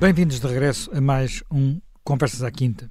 Bem-vindos 0.00 0.40
de 0.40 0.46
regresso 0.46 0.90
a 0.94 0.98
mais 0.98 1.42
um 1.50 1.78
Conversas 2.02 2.42
à 2.42 2.50
Quinta. 2.50 2.90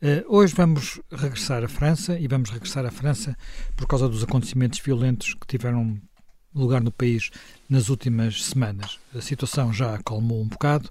Uh, 0.00 0.22
hoje 0.28 0.54
vamos 0.54 1.00
regressar 1.10 1.64
à 1.64 1.66
França 1.66 2.16
e 2.16 2.28
vamos 2.28 2.50
regressar 2.50 2.86
à 2.86 2.90
França 2.92 3.36
por 3.74 3.88
causa 3.88 4.08
dos 4.08 4.22
acontecimentos 4.22 4.78
violentos 4.78 5.34
que 5.34 5.44
tiveram 5.44 6.00
lugar 6.54 6.80
no 6.80 6.92
país 6.92 7.30
nas 7.68 7.88
últimas 7.88 8.44
semanas. 8.44 8.96
A 9.12 9.20
situação 9.20 9.72
já 9.72 9.96
acalmou 9.96 10.40
um 10.40 10.46
bocado, 10.46 10.88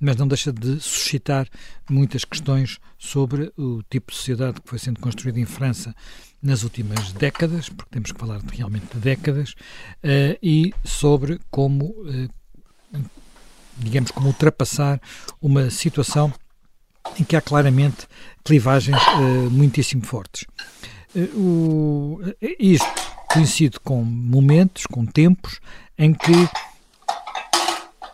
mas 0.00 0.16
não 0.16 0.26
deixa 0.26 0.52
de 0.52 0.80
suscitar 0.80 1.48
muitas 1.88 2.24
questões 2.24 2.80
sobre 2.98 3.52
o 3.56 3.84
tipo 3.88 4.10
de 4.10 4.18
sociedade 4.18 4.60
que 4.60 4.68
foi 4.68 4.80
sendo 4.80 4.98
construída 4.98 5.38
em 5.38 5.46
França 5.46 5.94
nas 6.42 6.64
últimas 6.64 7.12
décadas, 7.12 7.68
porque 7.68 7.92
temos 7.92 8.10
que 8.10 8.18
falar 8.18 8.40
realmente 8.52 8.92
de 8.92 8.98
décadas, 8.98 9.52
uh, 9.52 10.36
e 10.42 10.74
sobre 10.84 11.38
como, 11.48 11.90
uh, 11.90 12.28
digamos, 13.76 14.10
como 14.10 14.28
ultrapassar 14.28 15.00
uma 15.40 15.70
situação 15.70 16.32
em 17.18 17.24
que 17.24 17.36
há 17.36 17.40
claramente 17.40 18.06
clivagens 18.44 19.00
uh, 19.00 19.50
muitíssimo 19.50 20.04
fortes. 20.04 20.44
O, 21.34 22.20
isto 22.58 22.86
coincide 23.32 23.80
com 23.80 24.02
momentos, 24.02 24.86
com 24.86 25.06
tempos, 25.06 25.60
em 25.96 26.12
que 26.12 26.32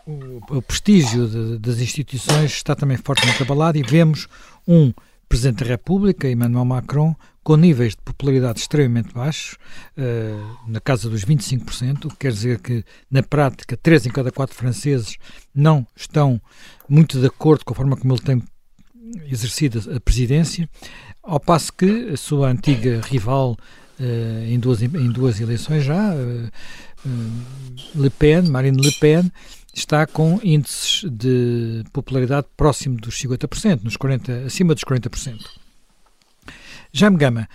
o, 0.06 0.56
o 0.56 0.62
prestígio 0.62 1.28
de, 1.28 1.58
das 1.58 1.78
instituições 1.78 2.52
está 2.52 2.74
também 2.74 2.96
fortemente 2.96 3.42
abalado 3.42 3.78
e 3.78 3.82
vemos 3.82 4.28
um 4.66 4.92
Presidente 5.32 5.64
da 5.64 5.70
República, 5.70 6.28
Emmanuel 6.28 6.66
Macron, 6.66 7.16
com 7.42 7.56
níveis 7.56 7.92
de 7.92 8.02
popularidade 8.02 8.60
extremamente 8.60 9.14
baixos, 9.14 9.56
uh, 9.96 10.70
na 10.70 10.78
casa 10.78 11.08
dos 11.08 11.24
25%, 11.24 12.04
o 12.04 12.08
que 12.10 12.16
quer 12.16 12.32
dizer 12.32 12.60
que, 12.60 12.84
na 13.10 13.22
prática, 13.22 13.74
3 13.74 14.08
em 14.08 14.10
cada 14.10 14.30
4 14.30 14.54
franceses 14.54 15.16
não 15.54 15.86
estão 15.96 16.38
muito 16.86 17.18
de 17.18 17.28
acordo 17.28 17.64
com 17.64 17.72
a 17.72 17.76
forma 17.76 17.96
como 17.96 18.12
ele 18.12 18.20
tem 18.20 18.42
exercido 19.24 19.96
a 19.96 19.98
presidência, 19.98 20.68
ao 21.22 21.40
passo 21.40 21.72
que 21.72 22.10
a 22.10 22.16
sua 22.18 22.50
antiga 22.50 23.00
rival 23.00 23.56
uh, 23.98 24.44
em, 24.46 24.60
duas, 24.60 24.82
em 24.82 25.10
duas 25.10 25.40
eleições 25.40 25.82
já, 25.82 26.14
uh, 26.14 26.50
Le 27.94 28.10
Pen, 28.10 28.42
Marine 28.48 28.80
Le 28.80 28.92
Pen, 28.92 29.30
está 29.74 30.06
com 30.06 30.38
índices 30.42 31.04
de 31.10 31.82
popularidade 31.92 32.46
próximo 32.56 32.96
dos 32.96 33.16
50%, 33.16 33.82
nos 33.82 33.96
40, 33.96 34.44
acima 34.46 34.74
dos 34.74 34.84
40%. 34.84 35.40
Jaime 36.92 37.16
Gama, 37.16 37.48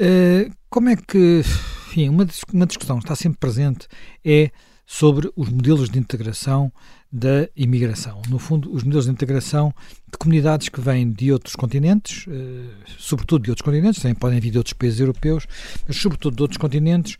uh, 0.00 0.54
como 0.68 0.90
é 0.90 0.96
que, 0.96 1.42
enfim, 1.88 2.08
uma, 2.08 2.26
uma 2.52 2.66
discussão 2.66 2.98
está 2.98 3.16
sempre 3.16 3.38
presente 3.38 3.88
é 4.24 4.50
sobre 4.86 5.32
os 5.34 5.48
modelos 5.48 5.88
de 5.88 5.98
integração 5.98 6.70
da 7.10 7.48
imigração. 7.56 8.20
No 8.28 8.38
fundo, 8.38 8.70
os 8.74 8.82
modelos 8.82 9.06
de 9.06 9.12
integração 9.12 9.72
de 10.10 10.18
comunidades 10.18 10.68
que 10.68 10.80
vêm 10.80 11.10
de 11.10 11.32
outros 11.32 11.56
continentes, 11.56 12.26
uh, 12.26 12.70
sobretudo 12.98 13.44
de 13.44 13.50
outros 13.50 13.64
continentes, 13.64 14.02
também 14.02 14.14
podem 14.14 14.38
vir 14.38 14.50
de 14.50 14.58
outros 14.58 14.74
países 14.74 15.00
europeus, 15.00 15.46
mas 15.86 15.96
sobretudo 15.96 16.36
de 16.36 16.42
outros 16.42 16.58
continentes, 16.58 17.16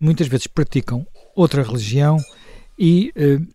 muitas 0.00 0.28
vezes 0.28 0.46
praticam 0.46 1.06
outra 1.34 1.62
religião 1.62 2.18
e 2.78 3.12
uh, 3.16 3.46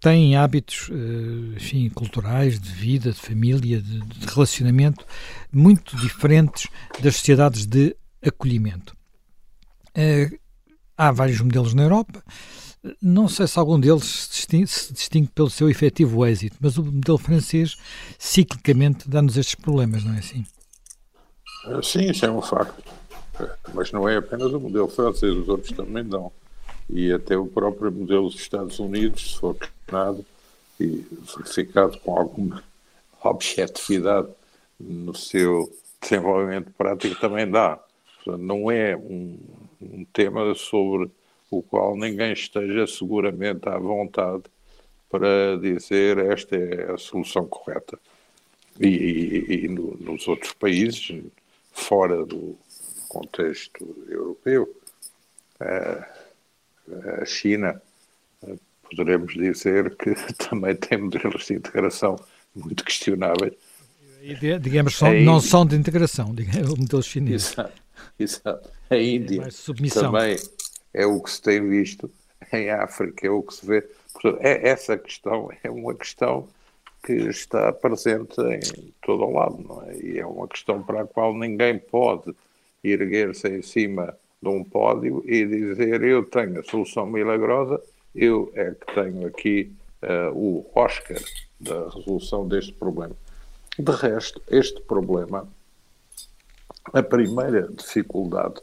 têm 0.00 0.36
hábitos 0.36 0.88
uh, 0.88 1.56
enfim, 1.56 1.88
culturais, 1.90 2.60
de 2.60 2.70
vida, 2.70 3.12
de 3.12 3.20
família, 3.20 3.80
de, 3.80 4.00
de, 4.00 4.26
relacionamento 4.26 5.04
muito 5.52 5.96
diferentes 5.96 6.68
das 7.00 7.16
sociedades 7.16 7.66
de 7.66 7.96
acolhimento. 8.22 8.94
Uh, 9.96 10.38
há 10.96 11.10
vários 11.10 11.40
modelos 11.40 11.74
na 11.74 11.82
Europa. 11.82 12.22
Não 13.00 13.28
sei 13.28 13.46
se 13.46 13.58
algum 13.58 13.80
deles 13.80 14.04
se 14.04 14.30
distingue, 14.30 14.66
se 14.66 14.92
distingue 14.92 15.28
pelo 15.34 15.48
seu 15.48 15.70
efetivo 15.70 16.26
êxito, 16.26 16.56
mas 16.60 16.76
o 16.76 16.84
modelo 16.84 17.16
francês, 17.16 17.76
ciclicamente, 18.18 19.08
dá-nos 19.08 19.38
estes 19.38 19.54
problemas, 19.54 20.04
não 20.04 20.14
é 20.14 20.18
assim? 20.18 20.44
Sim, 21.82 22.10
isso 22.10 22.26
é 22.26 22.30
um 22.30 22.42
facto. 22.42 22.84
Mas 23.72 23.90
não 23.92 24.08
é 24.08 24.16
apenas 24.16 24.52
o 24.52 24.60
modelo 24.60 24.88
francês, 24.88 25.34
os 25.34 25.48
outros 25.48 25.72
também 25.72 26.04
dão 26.04 26.32
e 26.88 27.12
até 27.12 27.36
o 27.36 27.46
próprio 27.46 27.90
modelo 27.90 28.28
dos 28.28 28.40
Estados 28.40 28.78
Unidos, 28.78 29.32
se 29.32 29.40
for 29.40 29.54
questionado 29.54 30.24
e 30.78 31.04
verificado 31.36 31.98
com 32.00 32.18
alguma 32.18 32.62
objetividade 33.22 34.28
no 34.78 35.14
seu 35.14 35.70
desenvolvimento 36.00 36.70
prático, 36.76 37.20
também 37.20 37.50
dá. 37.50 37.78
Não 38.26 38.70
é 38.70 38.96
um, 38.96 39.38
um 39.80 40.04
tema 40.12 40.54
sobre 40.54 41.10
o 41.50 41.62
qual 41.62 41.96
ninguém 41.96 42.32
esteja 42.32 42.86
seguramente 42.86 43.68
à 43.68 43.78
vontade 43.78 44.44
para 45.10 45.56
dizer 45.58 46.18
esta 46.18 46.56
é 46.56 46.92
a 46.92 46.98
solução 46.98 47.46
correta. 47.46 47.98
E, 48.80 48.88
e, 48.88 49.64
e 49.64 49.68
no, 49.68 49.96
nos 49.98 50.26
outros 50.26 50.52
países, 50.52 51.22
fora 51.70 52.26
do 52.26 52.56
contexto 53.14 54.04
europeu, 54.08 54.68
a 55.60 57.24
China, 57.24 57.80
poderemos 58.82 59.32
dizer 59.34 59.96
que 59.96 60.14
também 60.48 60.74
tem 60.74 60.98
modelos 60.98 61.46
de 61.46 61.54
integração 61.54 62.16
muito 62.54 62.84
questionáveis. 62.84 63.54
Digamos, 64.60 64.96
são, 64.96 65.12
não 65.20 65.40
são 65.40 65.66
de 65.66 65.76
integração, 65.76 66.34
digamos, 66.34 66.70
o 66.70 66.76
modelo 66.76 67.02
chinês. 67.02 67.52
Exato, 67.52 67.82
exato. 68.18 68.70
A 68.90 68.96
Índia 68.96 69.42
é 69.42 69.88
também 69.90 70.36
é 70.92 71.06
o 71.06 71.20
que 71.20 71.30
se 71.30 71.42
tem 71.42 71.68
visto, 71.68 72.10
em 72.52 72.70
África 72.70 73.26
é 73.26 73.30
o 73.30 73.42
que 73.42 73.54
se 73.54 73.66
vê. 73.66 73.82
Portanto, 74.12 74.38
é, 74.40 74.68
essa 74.68 74.96
questão 74.96 75.50
é 75.62 75.70
uma 75.70 75.94
questão 75.94 76.48
que 77.04 77.12
está 77.12 77.70
presente 77.72 78.40
em 78.40 78.94
todo 79.02 79.24
o 79.24 79.32
lado, 79.32 79.62
não 79.62 79.82
é? 79.82 79.96
E 79.98 80.18
é 80.18 80.26
uma 80.26 80.48
questão 80.48 80.82
para 80.82 81.02
a 81.02 81.06
qual 81.06 81.36
ninguém 81.36 81.78
pode 81.78 82.34
erguer-se 82.84 83.48
em 83.48 83.62
cima 83.62 84.16
de 84.42 84.48
um 84.48 84.62
pódio 84.62 85.22
e 85.26 85.44
dizer 85.46 86.02
eu 86.02 86.24
tenho 86.24 86.60
a 86.60 86.62
solução 86.62 87.06
milagrosa, 87.06 87.80
eu 88.14 88.52
é 88.54 88.72
que 88.72 88.94
tenho 88.94 89.26
aqui 89.26 89.72
uh, 90.02 90.36
o 90.36 90.70
Oscar 90.74 91.20
da 91.58 91.88
resolução 91.88 92.46
deste 92.46 92.72
problema. 92.72 93.16
De 93.78 93.92
resto, 93.92 94.40
este 94.50 94.80
problema, 94.82 95.48
a 96.92 97.02
primeira 97.02 97.68
dificuldade 97.72 98.60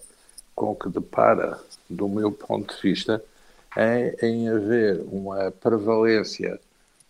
com 0.55 0.75
que 0.75 0.89
depara, 0.89 1.59
do 1.89 2.07
meu 2.07 2.31
ponto 2.31 2.75
de 2.75 2.81
vista, 2.81 3.23
é 3.75 4.15
em 4.25 4.47
haver 4.47 5.01
uma 5.11 5.51
prevalência 5.51 6.59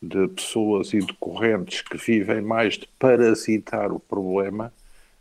de 0.02 0.28
pessoas 0.30 0.94
e 0.94 1.00
de 1.00 1.14
correntes 1.14 1.82
que 1.82 1.98
vivem 1.98 2.42
mais 2.42 2.76
de 2.76 2.88
parasitar 2.98 3.92
o 3.92 4.00
problema 4.00 4.74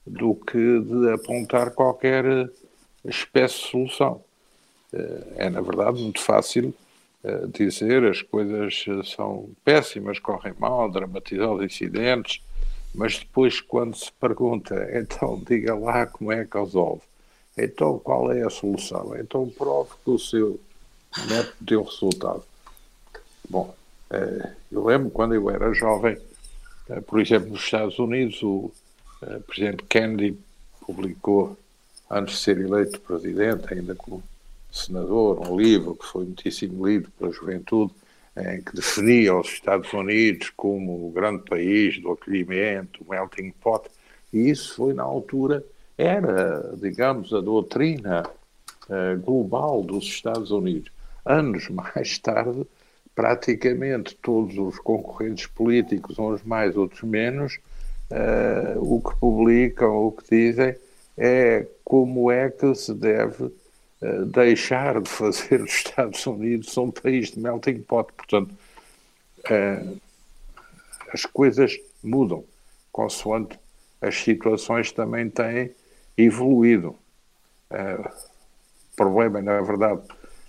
do 0.06 0.34
que 0.34 0.80
de 0.80 1.12
apontar 1.12 1.72
qualquer 1.72 2.50
espécie 3.04 3.56
de 3.62 3.68
solução. 3.68 4.22
Eh, 4.92 5.22
é, 5.36 5.50
na 5.50 5.60
verdade, 5.60 6.02
muito 6.02 6.20
fácil 6.20 6.74
eh, 7.22 7.46
dizer 7.48 8.04
as 8.04 8.22
coisas 8.22 8.84
eh, 8.88 9.02
são 9.04 9.48
péssimas, 9.64 10.18
correm 10.18 10.54
mal, 10.58 10.90
dramatizar 10.90 11.52
os 11.52 11.64
incidentes, 11.64 12.42
mas 12.94 13.18
depois, 13.18 13.60
quando 13.60 13.96
se 13.96 14.10
pergunta, 14.12 14.74
então 14.98 15.40
diga 15.46 15.74
lá 15.74 16.06
como 16.06 16.32
é 16.32 16.44
que 16.44 16.58
resolve, 16.58 17.02
então 17.56 17.98
qual 17.98 18.32
é 18.32 18.42
a 18.42 18.50
solução? 18.50 19.16
Então 19.16 19.48
prove 19.48 19.90
que 20.04 20.10
o 20.10 20.18
seu 20.18 20.60
método 21.28 21.56
deu 21.60 21.82
resultado. 21.82 22.44
Bom, 23.48 23.74
eu 24.70 24.84
lembro 24.84 25.10
quando 25.10 25.34
eu 25.34 25.50
era 25.50 25.72
jovem, 25.72 26.16
por 27.06 27.20
exemplo, 27.20 27.50
nos 27.50 27.60
Estados 27.62 27.98
Unidos, 27.98 28.40
o 28.42 28.70
presidente 29.46 29.84
Kennedy 29.84 30.38
publicou 30.80 31.56
antes 32.10 32.34
de 32.34 32.40
ser 32.40 32.58
eleito 32.58 33.00
presidente, 33.00 33.72
ainda 33.72 33.94
como 33.94 34.22
senador, 34.70 35.48
um 35.48 35.58
livro 35.58 35.94
que 35.94 36.06
foi 36.06 36.24
muitíssimo 36.24 36.86
lido 36.86 37.10
pela 37.18 37.32
juventude, 37.32 37.92
em 38.36 38.62
que 38.62 38.74
definia 38.74 39.36
os 39.36 39.48
Estados 39.48 39.92
Unidos 39.92 40.50
como 40.56 41.08
o 41.08 41.10
grande 41.10 41.42
país 41.44 42.00
do 42.00 42.12
acolhimento, 42.12 43.04
o 43.04 43.10
melting 43.10 43.50
pot, 43.60 43.88
e 44.32 44.50
isso 44.50 44.76
foi 44.76 44.94
na 44.94 45.02
altura, 45.02 45.64
era, 45.98 46.72
digamos, 46.76 47.32
a 47.34 47.40
doutrina 47.40 48.24
uh, 48.88 49.20
global 49.20 49.82
dos 49.82 50.04
Estados 50.04 50.50
Unidos. 50.50 50.90
Anos 51.24 51.68
mais 51.70 52.18
tarde, 52.18 52.66
praticamente 53.14 54.14
todos 54.16 54.56
os 54.56 54.78
concorrentes 54.78 55.46
políticos, 55.46 56.18
uns 56.18 56.42
mais, 56.42 56.76
outros 56.76 57.02
menos, 57.02 57.58
uh, 58.10 58.94
o 58.94 59.00
que 59.00 59.16
publicam, 59.18 60.06
o 60.06 60.12
que 60.12 60.24
dizem, 60.30 60.74
é 61.16 61.66
como 61.84 62.30
é 62.30 62.50
que 62.50 62.74
se 62.74 62.94
deve 62.94 63.44
uh, 63.44 64.26
deixar 64.26 65.00
de 65.00 65.08
fazer 65.08 65.62
os 65.62 65.70
Estados 65.70 66.26
Unidos 66.26 66.76
um 66.76 66.90
país 66.90 67.30
de 67.30 67.40
melting 67.40 67.80
pot. 67.82 68.12
Portanto, 68.12 68.54
uh, 69.50 70.00
as 71.12 71.24
coisas 71.26 71.78
mudam, 72.02 72.44
consoante 72.92 73.58
as 74.00 74.16
situações 74.16 74.90
também 74.92 75.28
têm 75.28 75.72
evoluído. 76.16 76.96
O 77.70 78.96
problema, 78.96 79.42
na 79.42 79.60
verdade, 79.60 80.00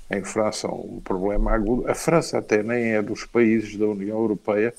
em 0.10 0.24
França, 0.24 0.70
um 0.70 1.02
problema 1.02 1.52
agudo. 1.52 1.90
A 1.90 1.94
França 1.94 2.38
até 2.38 2.64
nem 2.64 2.94
é 2.94 3.02
dos 3.02 3.26
países 3.26 3.76
da 3.76 3.88
União 3.88 4.18
Europeia 4.18 4.74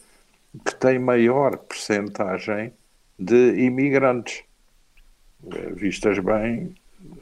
que 0.65 0.75
tem 0.75 0.99
maior 0.99 1.57
percentagem 1.57 2.73
de 3.19 3.55
imigrantes. 3.65 4.43
Eh, 5.51 5.73
vistas 5.75 6.19
bem 6.19 6.75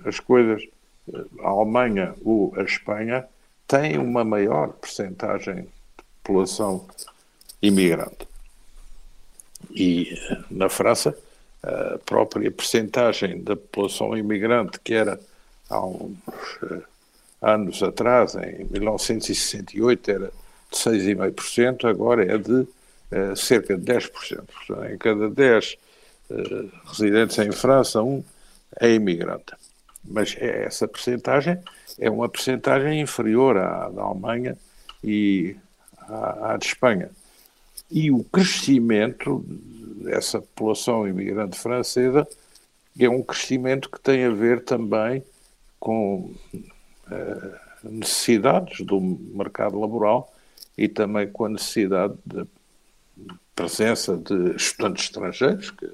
as 0.05 0.21
coisas, 0.21 0.63
a 1.43 1.49
Alemanha 1.49 2.15
ou 2.25 2.53
a 2.57 2.63
Espanha 2.63 3.27
têm 3.67 3.99
uma 3.99 4.25
maior 4.25 4.73
percentagem 4.73 5.63
de 5.63 6.05
população 6.23 6.87
imigrante. 7.63 8.29
E 9.71 10.13
na 10.51 10.69
França, 10.69 11.17
a 11.63 11.99
própria 12.05 12.51
percentagem 12.51 13.43
da 13.43 13.57
população 13.57 14.17
imigrante, 14.17 14.81
que 14.81 14.95
era 14.95 15.21
há 15.69 15.85
uns 15.85 16.19
eh, 16.65 16.83
anos 17.41 17.83
atrás, 17.83 18.35
em 18.35 18.65
1968, 18.65 20.11
era 20.11 20.33
de 20.71 20.77
6,5%, 20.77 21.89
agora 21.89 22.25
é 22.25 22.37
de 22.39 22.67
uh, 23.13 23.37
cerca 23.37 23.77
de 23.77 23.93
10%. 23.93 24.11
Portanto, 24.11 24.85
em 24.93 24.99
cada 24.99 25.31
10 25.31 25.77
uh, 26.31 26.71
residentes 26.87 27.39
em 27.39 27.53
França, 27.53 28.03
um 28.03 28.23
é 28.79 28.93
imigrante. 28.93 29.55
Mas 30.05 30.37
é, 30.39 30.65
essa 30.65 30.87
percentagem 30.87 31.59
é 31.99 32.11
uma 32.11 32.29
percentagem 32.29 33.01
inferior 33.01 33.57
à 33.57 33.89
da 33.89 34.03
Alemanha 34.03 34.57
e 35.03 35.57
à, 36.09 36.53
à 36.53 36.57
de 36.57 36.67
Espanha. 36.67 37.11
E 37.91 38.11
o 38.11 38.23
crescimento 38.25 39.45
dessa 40.03 40.41
população 40.41 41.07
imigrante 41.07 41.59
francesa 41.59 42.27
é 42.99 43.09
um 43.09 43.23
crescimento 43.23 43.91
que 43.91 44.01
tem 44.01 44.25
a 44.25 44.31
ver 44.31 44.65
também 44.65 45.23
com 45.79 46.33
uh, 46.55 47.55
necessidades 47.83 48.81
do 48.83 49.01
mercado 49.01 49.79
laboral 49.79 50.33
e 50.77 50.89
também 50.89 51.29
com 51.29 51.47
a 51.47 51.49
necessidade 51.49 52.15
de 52.25 52.45
presença 53.55 54.17
de 54.17 54.57
estudantes 54.57 55.05
estrangeiros 55.05 55.71
que, 55.71 55.89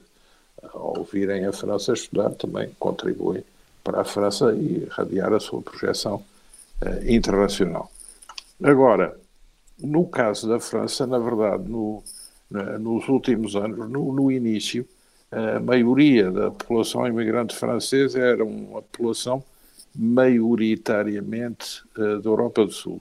ao 0.72 1.04
virem 1.04 1.46
a 1.46 1.52
França 1.52 1.92
estudar, 1.92 2.30
também 2.30 2.70
contribuem 2.78 3.42
para 3.82 4.00
a 4.00 4.04
França 4.04 4.52
e 4.54 4.84
irradiar 4.84 5.32
a 5.32 5.40
sua 5.40 5.62
projeção 5.62 6.16
uh, 6.82 7.10
internacional. 7.10 7.90
Agora, 8.62 9.16
no 9.78 10.06
caso 10.06 10.48
da 10.48 10.58
França, 10.58 11.06
na 11.06 11.18
verdade, 11.18 11.68
no, 11.68 12.02
na, 12.50 12.78
nos 12.78 13.08
últimos 13.08 13.54
anos, 13.54 13.88
no, 13.90 14.12
no, 14.12 14.32
início, 14.32 14.86
a 15.30 15.60
maioria 15.60 16.30
da 16.30 16.50
população 16.50 17.06
imigrante 17.06 17.54
francesa 17.54 18.18
era 18.18 18.44
uma 18.44 18.80
população 18.80 19.44
maioritariamente 19.94 21.82
uh, 21.96 22.20
da 22.20 22.30
Europa 22.30 22.64
do 22.64 22.72
Sul. 22.72 23.00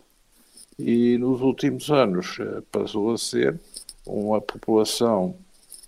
E 0.78 1.18
nos 1.18 1.42
últimos 1.42 1.90
anos 1.90 2.38
uh, 2.40 2.62
passou 2.72 3.14
a 3.14 3.18
ser 3.18 3.60
uma 4.06 4.40
população 4.42 5.36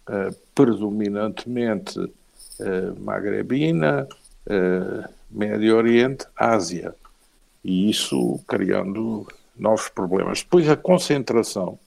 uh, 0.09 0.35
predominantemente 0.55 1.99
magrebina, 2.99 4.07
Médio 5.29 5.77
Oriente, 5.77 6.25
Ásia. 6.35 6.95
E 7.63 7.87
isso 7.87 8.39
criando 8.47 9.27
novos 9.55 9.89
problemas. 9.89 10.41
Depois, 10.41 10.67
a 10.67 10.75
concentração 10.75 11.77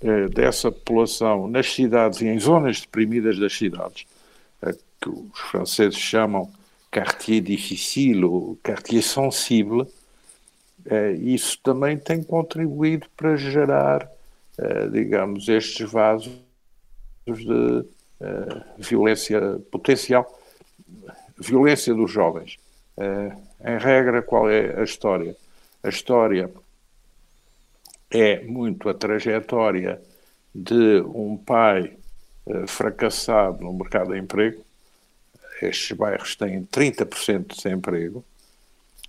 eh, 0.00 0.28
dessa 0.28 0.70
população 0.70 1.48
nas 1.48 1.72
cidades 1.72 2.20
e 2.20 2.26
em 2.26 2.38
zonas 2.38 2.80
deprimidas 2.80 3.38
das 3.38 3.56
cidades, 3.56 4.04
eh, 4.60 4.74
que 5.00 5.08
os 5.08 5.38
franceses 5.50 5.98
chamam 5.98 6.50
quartier 6.92 7.40
difficile 7.40 8.24
ou 8.24 8.58
quartier 8.62 9.02
sensible, 9.02 9.86
eh, 10.86 11.12
isso 11.12 11.58
também 11.62 11.96
tem 11.96 12.22
contribuído 12.22 13.06
para 13.16 13.34
gerar, 13.36 14.02
eh, 14.02 14.08
digamos, 14.92 15.48
estes 15.48 15.90
vasos 15.90 16.32
de 17.26 17.84
eh, 18.20 18.62
violência 18.78 19.40
potencial, 19.70 20.40
violência 21.38 21.94
dos 21.94 22.10
jovens. 22.10 22.58
Eh, 22.96 23.32
em 23.64 23.78
regra, 23.78 24.22
qual 24.22 24.48
é 24.48 24.80
a 24.80 24.84
história? 24.84 25.36
A 25.82 25.88
história 25.88 26.50
é 28.10 28.42
muito 28.44 28.88
a 28.88 28.94
trajetória 28.94 30.00
de 30.54 31.00
um 31.00 31.36
pai 31.36 31.96
fracassado 32.68 33.64
no 33.64 33.72
mercado 33.72 34.12
de 34.12 34.18
emprego. 34.18 34.62
Estes 35.60 35.96
bairros 35.96 36.36
têm 36.36 36.64
30% 36.64 37.48
de 37.48 37.56
desemprego. 37.56 38.24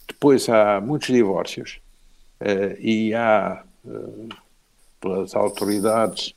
Depois 0.07 0.47
há 0.49 0.79
muitos 0.81 1.09
divórcios 1.09 1.79
e 2.79 3.13
há, 3.13 3.63
pelas 4.99 5.35
autoridades 5.35 6.33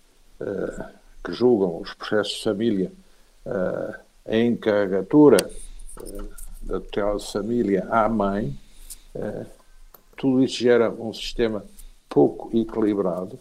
que 1.25 1.33
julgam 1.33 1.81
os 1.81 1.95
processos 1.95 2.39
de 2.39 2.45
família, 2.45 2.93
a 4.27 4.37
encarregatura 4.37 5.51
da 6.63 6.81
tutela 6.81 7.17
de 7.19 7.33
família 7.33 7.87
à 7.91 8.09
mãe. 8.09 8.57
tudo 10.17 10.43
isso 10.43 10.59
gera 10.59 10.91
um 10.91 11.13
sistema 11.13 11.65
pouco 12.09 12.57
equilibrado, 12.57 13.39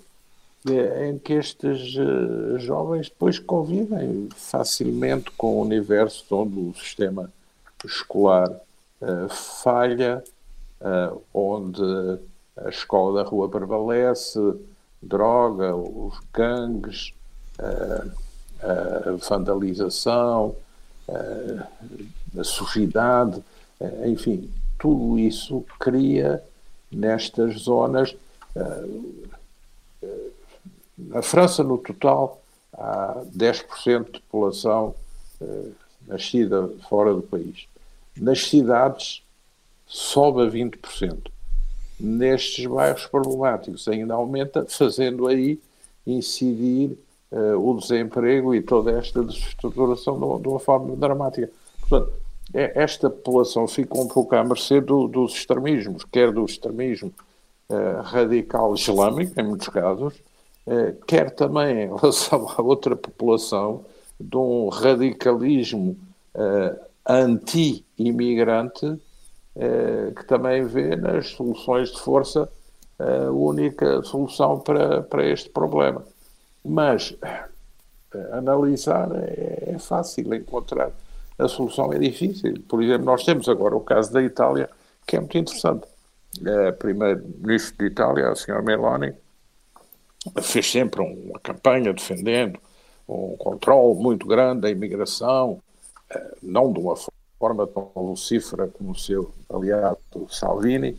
em 0.66 1.18
que 1.18 1.34
estes 1.34 1.96
uh, 1.96 2.60
jovens 2.60 3.10
depois 3.10 3.40
convivem 3.40 4.28
facilmente 4.36 5.32
com 5.32 5.56
o 5.56 5.62
universo 5.62 6.26
onde 6.36 6.60
o 6.60 6.74
sistema 6.76 7.32
escolar 7.86 8.50
uh, 9.02 9.30
falha, 9.30 10.24
uh, 10.82 11.22
onde 11.34 11.82
a 12.58 12.70
escola 12.70 13.24
da 13.24 13.30
rua 13.30 13.48
prevalece, 13.48 14.40
droga, 15.02 15.76
os 15.76 16.20
gangues, 16.34 17.14
a 17.60 19.12
vandalização, 19.30 20.56
a 22.38 22.44
sujidade, 22.44 23.44
enfim, 24.06 24.52
tudo 24.80 25.18
isso 25.20 25.66
cria 25.80 26.44
nestas 26.92 27.62
zonas 27.62 28.16
na 30.98 31.22
França, 31.22 31.64
no 31.64 31.78
total, 31.78 32.42
há 32.74 33.22
10% 33.36 34.12
de 34.12 34.20
população 34.22 34.96
nascida 36.08 36.68
fora 36.90 37.14
do 37.14 37.22
país. 37.22 37.68
Nas 38.16 38.48
cidades, 38.48 39.22
sobe 39.86 40.42
a 40.42 40.50
20%. 40.50 41.32
Nestes 42.00 42.66
bairros 42.66 43.06
problemáticos 43.08 43.88
ainda 43.88 44.14
aumenta, 44.14 44.66
fazendo 44.70 45.28
aí 45.28 45.60
incidir 46.06 46.98
uh, 47.32 47.58
o 47.58 47.80
desemprego 47.80 48.54
e 48.54 48.62
toda 48.62 48.92
esta 48.92 49.24
desestruturação 49.24 50.14
de, 50.14 50.44
de 50.44 50.48
uma 50.48 50.60
forma 50.60 50.96
dramática. 50.96 51.50
Portanto, 51.80 52.14
é, 52.54 52.72
esta 52.82 53.10
população 53.10 53.68
fica 53.68 53.98
um 53.98 54.08
pouco 54.08 54.36
à 54.36 54.44
mercê 54.44 54.80
do, 54.80 55.08
dos 55.08 55.34
extremismos, 55.34 56.06
quer 56.06 56.32
do 56.32 56.46
extremismo 56.46 57.12
uh, 57.70 58.02
radical 58.04 58.74
islâmico, 58.76 59.40
em 59.40 59.44
muitos 59.44 59.68
casos, 59.68 60.14
uh, 60.66 60.96
quer 61.06 61.32
também 61.32 61.84
em 61.84 61.96
relação 61.96 62.48
à 62.56 62.62
outra 62.62 62.96
população 62.96 63.84
de 64.20 64.38
um 64.38 64.70
radicalismo 64.70 65.96
anti-imigrante 67.08 69.00
que 70.16 70.24
também 70.26 70.66
vê 70.66 70.96
nas 70.96 71.30
soluções 71.30 71.92
de 71.92 72.00
força 72.00 72.48
a 73.00 73.32
única 73.32 74.02
solução 74.04 74.60
para, 74.60 75.02
para 75.02 75.26
este 75.26 75.50
problema. 75.50 76.04
Mas 76.64 77.16
analisar 78.32 79.10
é, 79.16 79.74
é 79.76 79.80
fácil, 79.80 80.34
encontrar 80.34 80.92
a 81.38 81.48
solução 81.48 81.94
é 81.94 82.00
difícil. 82.00 82.56
Por 82.68 82.82
exemplo, 82.82 83.06
nós 83.06 83.24
temos 83.24 83.48
agora 83.48 83.76
o 83.76 83.82
caso 83.82 84.12
da 84.12 84.22
Itália, 84.22 84.70
que 85.06 85.16
é 85.16 85.20
muito 85.20 85.38
interessante 85.38 85.86
a 86.68 86.72
primeira-ministra 86.74 87.78
de 87.78 87.92
Itália, 87.92 88.30
a 88.30 88.36
senhora 88.36 88.64
Meloni, 88.64 89.14
fez 90.42 90.72
sempre 90.72 91.02
uma 91.02 91.40
campanha 91.40 91.94
defendendo 91.94 92.60
um 93.08 93.38
controle 93.38 94.02
muito 94.02 94.28
grande 94.28 94.62
da 94.62 94.70
imigração, 94.70 95.62
eh, 96.10 96.36
não 96.44 96.74
de 96.74 96.80
uma 96.80 96.96
forma 96.96 97.17
tão 97.74 97.92
lucífera 97.96 98.68
como 98.68 98.92
o 98.92 98.96
seu 98.98 99.32
aliado 99.50 100.28
Salvini, 100.30 100.98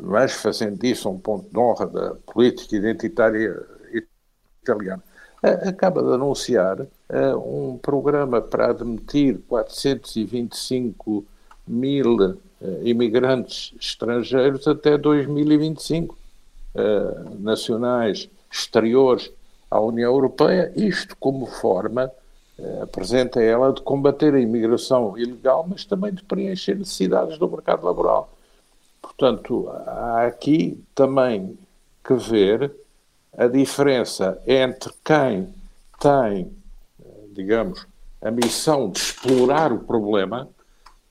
mas 0.00 0.32
fazendo 0.32 0.78
disso 0.78 1.08
um 1.08 1.18
ponto 1.18 1.48
de 1.50 1.58
honra 1.58 1.86
da 1.86 2.14
política 2.32 2.76
identitária 2.76 3.60
italiana. 4.62 5.02
Acaba 5.42 6.02
de 6.02 6.12
anunciar 6.12 6.86
eh, 7.08 7.34
um 7.36 7.76
programa 7.76 8.40
para 8.40 8.70
admitir 8.70 9.38
425 9.46 11.24
mil 11.66 12.16
uh, 12.16 12.38
imigrantes 12.82 13.74
estrangeiros 13.80 14.66
até 14.66 14.96
2025, 14.96 16.14
uh, 16.14 16.18
eh, 16.74 17.14
nacionais 17.38 18.28
exteriores 18.50 19.30
à 19.70 19.80
União 19.80 20.12
Europeia, 20.12 20.72
isto 20.76 21.16
como 21.16 21.46
forma, 21.46 22.06
uh, 22.06 22.23
apresenta 22.82 23.42
ela, 23.42 23.72
de 23.72 23.82
combater 23.82 24.34
a 24.34 24.40
imigração 24.40 25.18
ilegal, 25.18 25.66
mas 25.68 25.84
também 25.84 26.12
de 26.12 26.22
preencher 26.22 26.76
necessidades 26.76 27.38
do 27.38 27.48
mercado 27.48 27.84
laboral. 27.84 28.30
Portanto, 29.02 29.68
há 29.86 30.26
aqui 30.26 30.82
também 30.94 31.58
que 32.04 32.14
ver 32.14 32.72
a 33.36 33.46
diferença 33.46 34.40
entre 34.46 34.92
quem 35.04 35.48
tem, 36.00 36.52
digamos, 37.32 37.86
a 38.22 38.30
missão 38.30 38.90
de 38.90 38.98
explorar 38.98 39.72
o 39.72 39.80
problema 39.80 40.48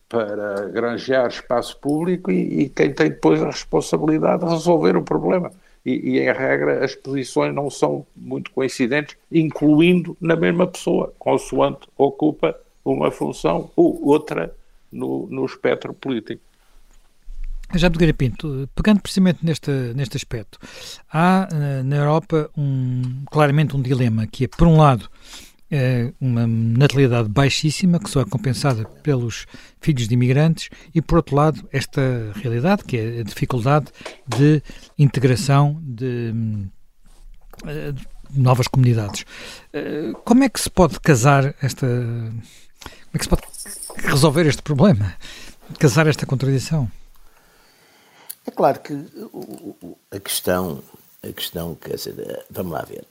para 0.08 0.68
granjear 0.70 1.28
espaço 1.28 1.78
público 1.80 2.32
e, 2.32 2.64
e 2.64 2.70
quem 2.70 2.94
tem 2.94 3.10
depois 3.10 3.42
a 3.42 3.48
responsabilidade 3.48 4.46
de 4.46 4.52
resolver 4.52 4.96
o 4.96 5.04
problema. 5.04 5.52
E, 5.86 5.92
e, 5.92 6.20
em 6.20 6.32
regra, 6.32 6.84
as 6.84 6.96
posições 6.96 7.54
não 7.54 7.70
são 7.70 8.06
muito 8.16 8.52
coincidentes, 8.52 9.18
incluindo 9.32 10.16
na 10.20 10.36
mesma 10.36 10.66
pessoa, 10.66 11.13
consoante 11.20 11.88
ocupa 11.98 12.58
uma 12.86 13.12
função 13.12 13.70
ou 13.75 14.06
outra 14.06 14.56
no, 14.92 15.28
no 15.28 15.46
espectro 15.46 15.94
político. 15.94 16.42
Já 17.75 17.90
Nogueira 17.90 18.13
Pinto, 18.13 18.70
pegando 18.75 19.02
precisamente 19.02 19.40
neste, 19.44 19.72
neste 19.96 20.16
aspecto, 20.16 20.60
há 21.12 21.48
eh, 21.52 21.84
na 21.84 21.96
Europa 21.96 22.50
um, 22.56 23.24
claramente 23.32 23.75
um 23.75 23.82
dilema 23.82 24.28
que 24.28 24.46
é, 24.46 24.48
por 24.48 24.68
um 24.68 24.78
lado, 24.78 25.10
é 25.75 26.13
uma 26.22 26.46
natalidade 26.46 27.27
baixíssima, 27.27 28.00
que 28.00 28.08
só 28.08 28.22
é 28.22 28.25
compensada 28.25 28.86
pelos 29.01 29.48
filhos 29.82 30.08
de 30.08 30.13
imigrantes, 30.13 30.70
e 30.94 31.01
por 31.01 31.18
outro 31.18 31.36
lado, 31.36 31.68
esta 31.72 32.32
realidade, 32.36 32.84
que 32.84 32.96
é 32.96 33.20
a 33.22 33.24
dificuldade 33.24 33.88
de 34.27 34.62
integração 35.00 35.82
de, 35.82 36.32
eh, 37.65 37.92
de 37.92 38.08
novas 38.39 38.68
comunidades. 38.68 39.25
Eh, 39.74 40.12
como 40.24 40.44
é 40.44 40.50
que 40.50 40.62
se 40.62 40.70
pode 40.70 41.00
casar 41.00 41.56
esta. 41.60 41.88
Como 41.88 43.15
é 43.15 43.18
que 43.18 43.24
se 43.24 43.30
pode 43.30 43.44
resolver 44.06 44.46
este 44.46 44.62
problema? 44.62 45.15
Casar 45.80 46.06
esta 46.06 46.27
contradição? 46.27 46.89
É 48.46 48.51
claro 48.51 48.80
que 48.80 48.94
a 50.12 50.20
questão, 50.20 50.84
a 51.24 51.32
questão, 51.32 51.74
quer 51.75 51.96
dizer, 51.96 52.46
vamos 52.51 52.74
lá 52.74 52.84
ver, 52.84 53.06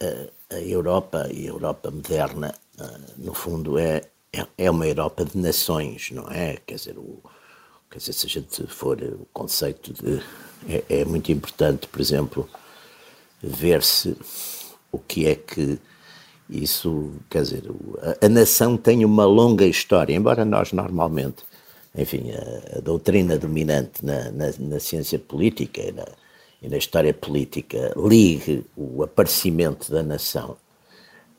a, 0.00 0.56
a, 0.56 0.60
Europa 0.60 1.28
e 1.32 1.46
a 1.46 1.50
Europa 1.50 1.90
moderna, 1.90 2.54
no 3.16 3.34
fundo, 3.34 3.78
é, 3.78 4.02
é, 4.32 4.46
é 4.56 4.70
uma 4.70 4.86
Europa 4.86 5.24
de 5.24 5.36
nações, 5.38 6.10
não 6.10 6.30
é? 6.30 6.58
Quer 6.66 6.74
dizer, 6.76 6.98
o, 6.98 7.22
quer 7.90 7.98
dizer 7.98 8.12
se 8.12 8.26
a 8.26 8.28
gente 8.28 8.66
for 8.66 9.00
o 9.02 9.26
conceito 9.32 9.92
de. 9.92 10.22
É, 10.68 11.00
é 11.00 11.04
muito 11.04 11.30
importante, 11.30 11.86
por 11.86 12.00
exemplo, 12.00 12.48
ver-se 13.42 14.16
o 14.90 14.98
que 14.98 15.26
é 15.26 15.34
que 15.34 15.78
isso, 16.50 17.12
quer 17.30 17.42
dizer, 17.42 17.62
a, 18.00 18.26
a, 18.26 18.28
nação 18.28 18.76
tem 18.76 19.04
uma 19.04 19.24
longa 19.24 19.66
história, 19.66 20.14
embora 20.14 20.44
nós 20.44 20.72
normalmente 20.72 21.48
enfim, 21.96 22.30
a, 22.30 22.78
a 22.78 22.80
doutrina 22.80 23.38
dominante 23.38 24.04
na, 24.04 24.30
na, 24.30 24.52
na, 24.58 24.80
ciência 24.80 25.18
política 25.18 25.80
e 25.80 25.92
na, 25.92 26.06
e 26.60 26.68
na 26.68 26.76
história 26.76 27.14
política 27.14 27.92
ligue 27.96 28.64
o 28.76 29.02
aparecimento 29.02 29.90
da 29.90 30.02
nação, 30.02 30.56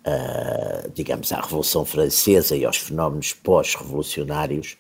uh, 0.06 0.90
digamos, 0.94 1.32
à 1.32 1.42
Revolução 1.42 1.84
Francesa 1.84 2.56
e 2.56 2.64
aos 2.64 2.78
fenómenos 2.78 3.34
pós-revolucionários, 3.34 4.78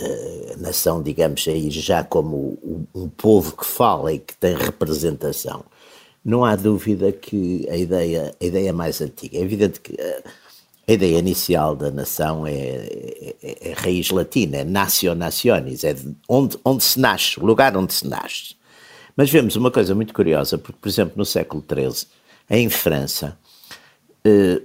uh, 0.00 0.60
nação, 0.60 1.02
digamos, 1.02 1.46
aí 1.46 1.70
já 1.70 2.02
como 2.02 2.58
um, 2.94 3.08
povo 3.08 3.56
que 3.56 3.66
fala 3.66 4.12
e 4.12 4.18
que 4.18 4.36
tem 4.36 4.56
representação. 4.56 5.64
Não 6.24 6.44
há 6.44 6.56
dúvida 6.56 7.12
que 7.12 7.66
a 7.70 7.76
ideia, 7.76 8.34
a 8.40 8.44
ideia 8.44 8.72
mais 8.72 9.00
antiga, 9.00 9.36
é 9.36 9.42
evidente 9.42 9.80
que 9.80 9.92
uh, 9.92 10.28
a 10.88 10.92
ideia 10.92 11.18
inicial 11.18 11.76
da 11.76 11.90
nação 11.90 12.46
é, 12.46 12.52
é, 12.52 13.36
é, 13.42 13.70
é 13.70 13.72
raiz 13.74 14.10
latina, 14.10 14.56
é 14.56 14.64
natio 14.64 15.14
nationis, 15.14 15.84
é 15.84 15.94
onde, 16.26 16.58
onde 16.64 16.82
se 16.82 16.98
nasce, 16.98 17.38
o 17.38 17.44
lugar 17.44 17.76
onde 17.76 17.92
se 17.92 18.08
nasce. 18.08 18.57
Mas 19.18 19.30
vemos 19.30 19.56
uma 19.56 19.68
coisa 19.68 19.96
muito 19.96 20.14
curiosa, 20.14 20.56
porque, 20.56 20.78
por 20.80 20.88
exemplo, 20.88 21.14
no 21.16 21.24
século 21.24 21.64
XIII, 21.68 22.06
em 22.48 22.70
França, 22.70 23.36
eh, 24.24 24.62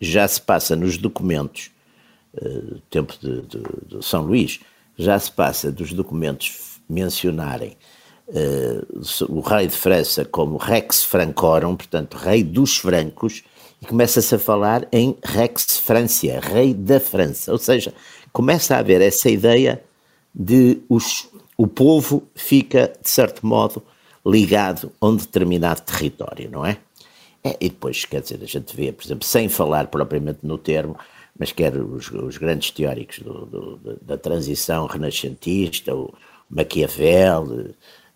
já 0.00 0.26
se 0.26 0.40
passa 0.40 0.74
nos 0.74 0.96
documentos, 0.96 1.70
eh, 2.34 2.78
tempo 2.88 3.12
de, 3.20 3.42
de, 3.42 3.62
de, 3.86 4.02
São 4.02 4.22
Luís, 4.22 4.60
já 4.96 5.18
se 5.18 5.30
passa 5.30 5.70
dos 5.70 5.92
documentos 5.92 6.80
mencionarem 6.88 7.76
eh, 8.28 8.82
o 9.28 9.40
rei 9.40 9.66
de 9.66 9.76
França 9.76 10.24
como 10.24 10.56
Rex 10.56 11.02
Francorum, 11.02 11.76
portanto, 11.76 12.16
rei 12.16 12.42
dos 12.42 12.78
francos, 12.78 13.44
e 13.82 13.84
começa-se 13.84 14.34
a 14.34 14.38
falar 14.38 14.88
em 14.90 15.14
Rex 15.22 15.76
Francia, 15.76 16.40
rei 16.40 16.72
da 16.72 16.98
França. 16.98 17.52
Ou 17.52 17.58
seja, 17.58 17.92
começa 18.32 18.76
a 18.76 18.78
haver 18.78 19.02
essa 19.02 19.28
ideia 19.28 19.84
de 20.34 20.80
os, 20.88 21.28
o 21.56 21.66
povo 21.66 22.22
fica, 22.34 22.92
de 23.00 23.08
certo 23.08 23.46
modo, 23.46 23.82
ligado 24.26 24.90
a 25.00 25.06
um 25.06 25.16
determinado 25.16 25.82
território, 25.82 26.50
não 26.50 26.64
é? 26.64 26.78
é? 27.42 27.56
E 27.60 27.68
depois, 27.68 28.04
quer 28.04 28.22
dizer, 28.22 28.40
a 28.42 28.46
gente 28.46 28.74
vê, 28.74 28.92
por 28.92 29.04
exemplo, 29.04 29.24
sem 29.24 29.48
falar 29.48 29.88
propriamente 29.88 30.40
no 30.42 30.58
termo, 30.58 30.96
mas 31.38 31.52
quer 31.52 31.76
os, 31.76 32.10
os 32.10 32.38
grandes 32.38 32.70
teóricos 32.70 33.18
do, 33.18 33.46
do, 33.46 33.98
da 34.00 34.16
transição 34.16 34.86
renascentista, 34.86 35.94
o 35.94 36.12
Maquiavel, 36.48 37.74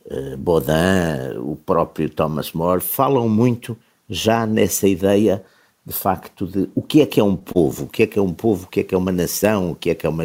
eh, 0.09 0.37
Baudin, 0.37 1.38
o 1.38 1.57
próprio 1.57 2.09
Thomas 2.09 2.52
More, 2.52 2.80
falam 2.80 3.28
muito 3.28 3.76
já 4.09 4.47
nessa 4.47 4.88
ideia 4.88 5.45
de 5.85 5.92
facto 5.95 6.47
de 6.47 6.68
o 6.75 6.83
que 6.83 7.00
é 7.00 7.07
que 7.07 7.18
é 7.18 7.25
um 7.25 7.35
povo, 7.35 7.85
o 7.85 7.88
que 7.88 8.02
é 8.02 8.07
que 8.07 8.18
é 8.18 8.23
um 8.23 8.33
povo, 8.33 8.64
o 8.64 8.68
que 8.68 8.80
é 8.80 8.83
que 8.85 8.95
é 8.95 8.99
uma 8.99 9.11
nação, 9.11 9.71
o 9.73 9.75
que 9.75 9.90
é 9.90 9.95
que 9.95 10.07
é 10.07 10.09
uma. 10.09 10.25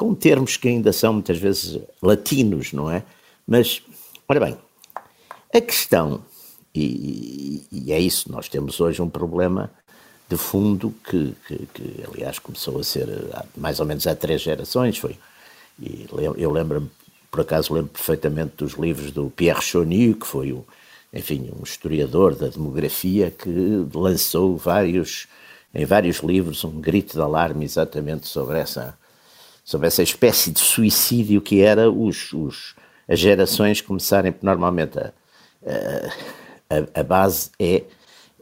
Com 0.00 0.14
termos 0.14 0.56
que 0.56 0.66
ainda 0.66 0.94
são 0.94 1.12
muitas 1.12 1.36
vezes 1.36 1.78
latinos, 2.00 2.72
não 2.72 2.90
é? 2.90 3.02
Mas, 3.46 3.82
ora 4.26 4.40
bem, 4.40 4.56
a 5.52 5.60
questão, 5.60 6.24
e, 6.74 7.66
e 7.70 7.92
é 7.92 8.00
isso, 8.00 8.32
nós 8.32 8.48
temos 8.48 8.80
hoje 8.80 9.02
um 9.02 9.10
problema 9.10 9.70
de 10.26 10.38
fundo 10.38 10.94
que, 11.04 11.34
que, 11.46 11.66
que, 11.74 12.04
aliás 12.10 12.38
começou 12.38 12.80
a 12.80 12.82
ser 12.82 13.08
mais 13.54 13.78
ou 13.78 13.84
menos 13.84 14.06
há 14.06 14.14
três 14.14 14.40
gerações, 14.40 14.96
foi. 14.96 15.18
E 15.78 16.06
eu 16.38 16.50
lembro, 16.50 16.90
por 17.30 17.42
acaso 17.42 17.74
lembro 17.74 17.90
perfeitamente 17.90 18.54
dos 18.56 18.72
livros 18.72 19.10
do 19.10 19.28
Pierre 19.28 19.60
Chonu, 19.60 20.14
que 20.14 20.26
foi 20.26 20.50
o 20.50 20.64
enfim, 21.12 21.50
um 21.60 21.62
historiador 21.62 22.34
da 22.34 22.46
demografia 22.46 23.30
que 23.30 23.50
lançou 23.92 24.56
vários, 24.56 25.26
em 25.74 25.84
vários 25.84 26.20
livros 26.20 26.64
um 26.64 26.80
grito 26.80 27.12
de 27.12 27.20
alarme 27.20 27.66
exatamente 27.66 28.28
sobre 28.28 28.58
essa, 28.58 28.98
sobre 29.64 29.86
essa 29.86 30.02
espécie 30.02 30.50
de 30.50 30.60
suicídio 30.60 31.40
que 31.40 31.60
era 31.60 31.90
os, 31.90 32.32
os 32.32 32.74
as 33.10 33.18
gerações 33.18 33.80
começarem, 33.80 34.32
normalmente 34.40 34.96
a, 34.96 35.12
a, 36.70 37.00
a 37.00 37.02
base 37.02 37.50
é, 37.58 37.82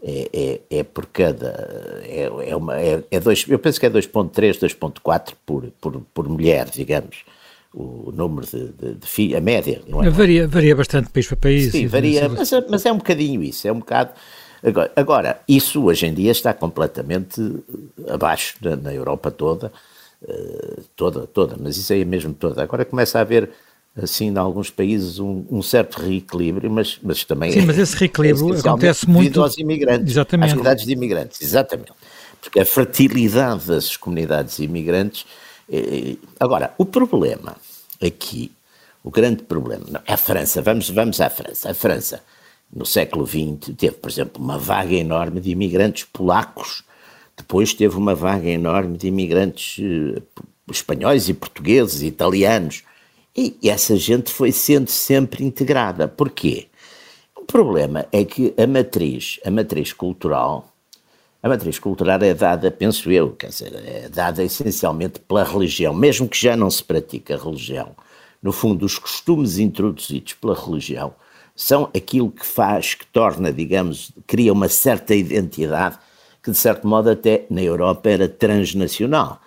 é, 0.02 0.28
é, 0.32 0.60
é, 0.78 0.82
por 0.82 1.06
cada, 1.06 2.02
é, 2.04 2.30
é, 2.50 2.54
uma, 2.54 2.78
é, 2.78 3.02
é 3.10 3.18
dois, 3.18 3.46
eu 3.48 3.58
penso 3.58 3.80
que 3.80 3.86
é 3.86 3.90
2.3, 3.90 4.58
2.4 4.58 5.32
por, 5.46 5.70
por, 5.80 6.02
por 6.12 6.28
mulher, 6.28 6.68
digamos, 6.68 7.24
o 7.72 8.12
número 8.12 8.46
de, 8.46 8.68
de, 8.72 8.94
de 8.94 9.06
filhos, 9.06 9.38
a 9.38 9.40
média, 9.40 9.80
não 9.88 10.04
é? 10.04 10.10
Varia, 10.10 10.46
varia 10.46 10.76
bastante 10.76 11.08
país 11.08 11.26
para 11.26 11.36
país. 11.36 11.72
Sim, 11.72 11.86
varia, 11.86 12.28
mas, 12.28 12.50
mas, 12.68 12.84
é 12.84 12.92
um 12.92 12.98
bocadinho 12.98 13.42
isso, 13.42 13.66
é 13.66 13.72
um 13.72 13.78
bocado... 13.78 14.12
Agora, 14.62 14.92
agora, 14.96 15.40
isso 15.48 15.84
hoje 15.84 16.06
em 16.06 16.12
dia 16.12 16.32
está 16.32 16.52
completamente 16.52 17.40
abaixo 18.08 18.56
na, 18.60 18.76
na 18.76 18.92
Europa 18.92 19.30
toda, 19.30 19.72
uh, 20.22 20.82
toda, 20.96 21.26
toda, 21.26 21.56
mas 21.58 21.76
isso 21.76 21.92
aí 21.92 22.02
é 22.02 22.04
mesmo 22.04 22.32
toda. 22.34 22.62
Agora 22.62 22.84
começa 22.84 23.18
a 23.18 23.22
haver 23.22 23.50
assim, 24.00 24.28
em 24.28 24.38
alguns 24.38 24.70
países, 24.70 25.18
um, 25.18 25.44
um, 25.50 25.60
certo 25.60 26.00
reequilíbrio, 26.00 26.70
mas, 26.70 27.00
mas 27.02 27.24
também 27.24 27.50
Sim, 27.50 27.60
é, 27.60 27.66
mas 27.66 27.78
esse 27.78 27.96
reequilíbrio 27.96 28.54
é 28.54 28.58
acontece 28.60 29.08
muito 29.08 29.42
aos 29.42 29.58
imigrantes, 29.58 30.12
exatamente. 30.12 30.46
às 30.46 30.52
comunidades 30.52 30.86
de 30.86 30.92
imigrantes, 30.92 31.42
exatamente. 31.42 31.92
Porque 32.40 32.60
a 32.60 32.64
fertilidade 32.64 33.66
das 33.66 33.96
comunidades 33.96 34.60
imigrantes 34.60 35.26
Agora, 36.40 36.72
o 36.78 36.86
problema 36.86 37.56
aqui, 38.02 38.50
o 39.04 39.10
grande 39.10 39.42
problema, 39.42 39.84
não, 39.88 40.00
é 40.06 40.14
a 40.14 40.16
França, 40.16 40.62
vamos, 40.62 40.88
vamos 40.88 41.20
à 41.20 41.28
França. 41.28 41.70
A 41.70 41.74
França, 41.74 42.22
no 42.72 42.86
século 42.86 43.26
XX, 43.26 43.74
teve, 43.76 43.96
por 43.96 44.10
exemplo, 44.10 44.42
uma 44.42 44.58
vaga 44.58 44.94
enorme 44.94 45.40
de 45.40 45.50
imigrantes 45.50 46.04
polacos, 46.04 46.84
depois 47.38 47.72
teve 47.72 47.96
uma 47.96 48.14
vaga 48.14 48.48
enorme 48.48 48.98
de 48.98 49.08
imigrantes 49.08 49.78
uh, 49.78 50.22
espanhóis 50.70 51.28
e 51.28 51.34
portugueses, 51.34 52.02
italianos, 52.02 52.82
e 53.34 53.56
essa 53.64 53.96
gente 53.96 54.30
foi 54.30 54.52
sendo 54.52 54.90
sempre 54.90 55.44
integrada. 55.44 56.06
Porquê? 56.06 56.66
O 57.36 57.44
problema 57.44 58.06
é 58.12 58.24
que 58.24 58.52
a 58.58 58.66
matriz, 58.66 59.40
a 59.44 59.50
matriz 59.50 59.92
cultural 59.92 60.74
a 61.40 61.48
matriz 61.48 61.78
cultural 61.78 62.20
é 62.20 62.34
dada, 62.34 62.68
penso 62.68 63.12
eu, 63.12 63.30
quer 63.30 63.50
dizer, 63.50 63.72
é 63.86 64.08
dada 64.08 64.42
essencialmente 64.42 65.20
pela 65.20 65.44
religião, 65.44 65.94
mesmo 65.94 66.28
que 66.28 66.36
já 66.36 66.56
não 66.56 66.68
se 66.68 66.82
pratique 66.82 67.32
a 67.32 67.36
religião. 67.36 67.94
No 68.42 68.50
fundo, 68.50 68.84
os 68.84 68.98
costumes 68.98 69.56
introduzidos 69.56 70.34
pela 70.34 70.54
religião 70.54 71.14
são 71.54 71.90
aquilo 71.96 72.30
que 72.30 72.44
faz, 72.44 72.94
que 72.94 73.06
torna, 73.06 73.52
digamos, 73.52 74.10
cria 74.26 74.52
uma 74.52 74.68
certa 74.68 75.14
identidade 75.14 75.96
que, 76.48 76.52
de 76.52 76.58
certo 76.58 76.86
modo, 76.86 77.10
até 77.10 77.44
na 77.50 77.62
Europa 77.62 78.08
era 78.08 78.28
transnacional. 78.28 79.40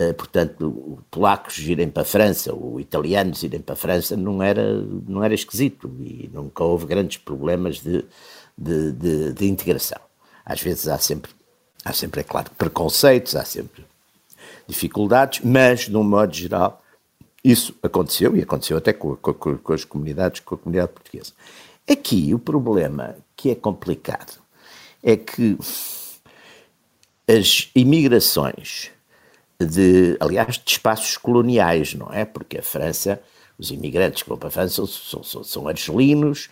Uh, 0.00 0.14
portanto, 0.14 1.02
polacos 1.10 1.58
irem 1.58 1.90
para 1.90 2.02
a 2.02 2.06
França 2.06 2.54
ou 2.54 2.78
italianos 2.78 3.42
irem 3.42 3.60
para 3.60 3.72
a 3.72 3.76
França 3.76 4.16
não 4.16 4.40
era, 4.40 4.80
não 5.08 5.24
era 5.24 5.34
esquisito 5.34 5.90
e 6.00 6.30
nunca 6.32 6.62
houve 6.62 6.86
grandes 6.86 7.16
problemas 7.16 7.80
de, 7.80 8.04
de, 8.56 8.92
de, 8.92 9.32
de 9.32 9.48
integração. 9.48 9.98
Às 10.46 10.60
vezes 10.60 10.86
há 10.86 10.98
sempre, 10.98 11.32
há 11.84 11.92
sempre, 11.92 12.20
é 12.20 12.24
claro, 12.24 12.48
preconceitos, 12.56 13.34
há 13.34 13.44
sempre 13.44 13.84
dificuldades, 14.68 15.40
mas, 15.42 15.88
de 15.88 15.96
um 15.96 16.04
modo 16.04 16.32
geral, 16.32 16.80
isso 17.42 17.74
aconteceu 17.82 18.36
e 18.36 18.42
aconteceu 18.42 18.76
até 18.76 18.92
com, 18.92 19.16
com, 19.16 19.34
com 19.34 19.72
as 19.72 19.84
comunidades, 19.84 20.40
com 20.40 20.54
a 20.54 20.58
comunidade 20.58 20.92
portuguesa. 20.92 21.32
Aqui 21.90 22.32
o 22.32 22.38
problema 22.38 23.16
que 23.36 23.50
é 23.50 23.54
complicado 23.56 24.38
é 25.02 25.16
que 25.16 25.58
as 27.28 27.70
imigrações 27.74 28.90
de, 29.60 30.16
aliás, 30.20 30.58
de 30.58 30.70
espaços 30.70 31.16
coloniais, 31.16 31.94
não 31.94 32.12
é? 32.12 32.24
Porque 32.24 32.58
a 32.58 32.62
França, 32.62 33.20
os 33.58 33.70
imigrantes 33.70 34.22
que 34.22 34.28
vão 34.28 34.38
para 34.38 34.48
a 34.48 34.52
França 34.52 34.86
são, 34.86 35.22
são, 35.22 35.44
são 35.44 35.68
argelinos, 35.68 36.48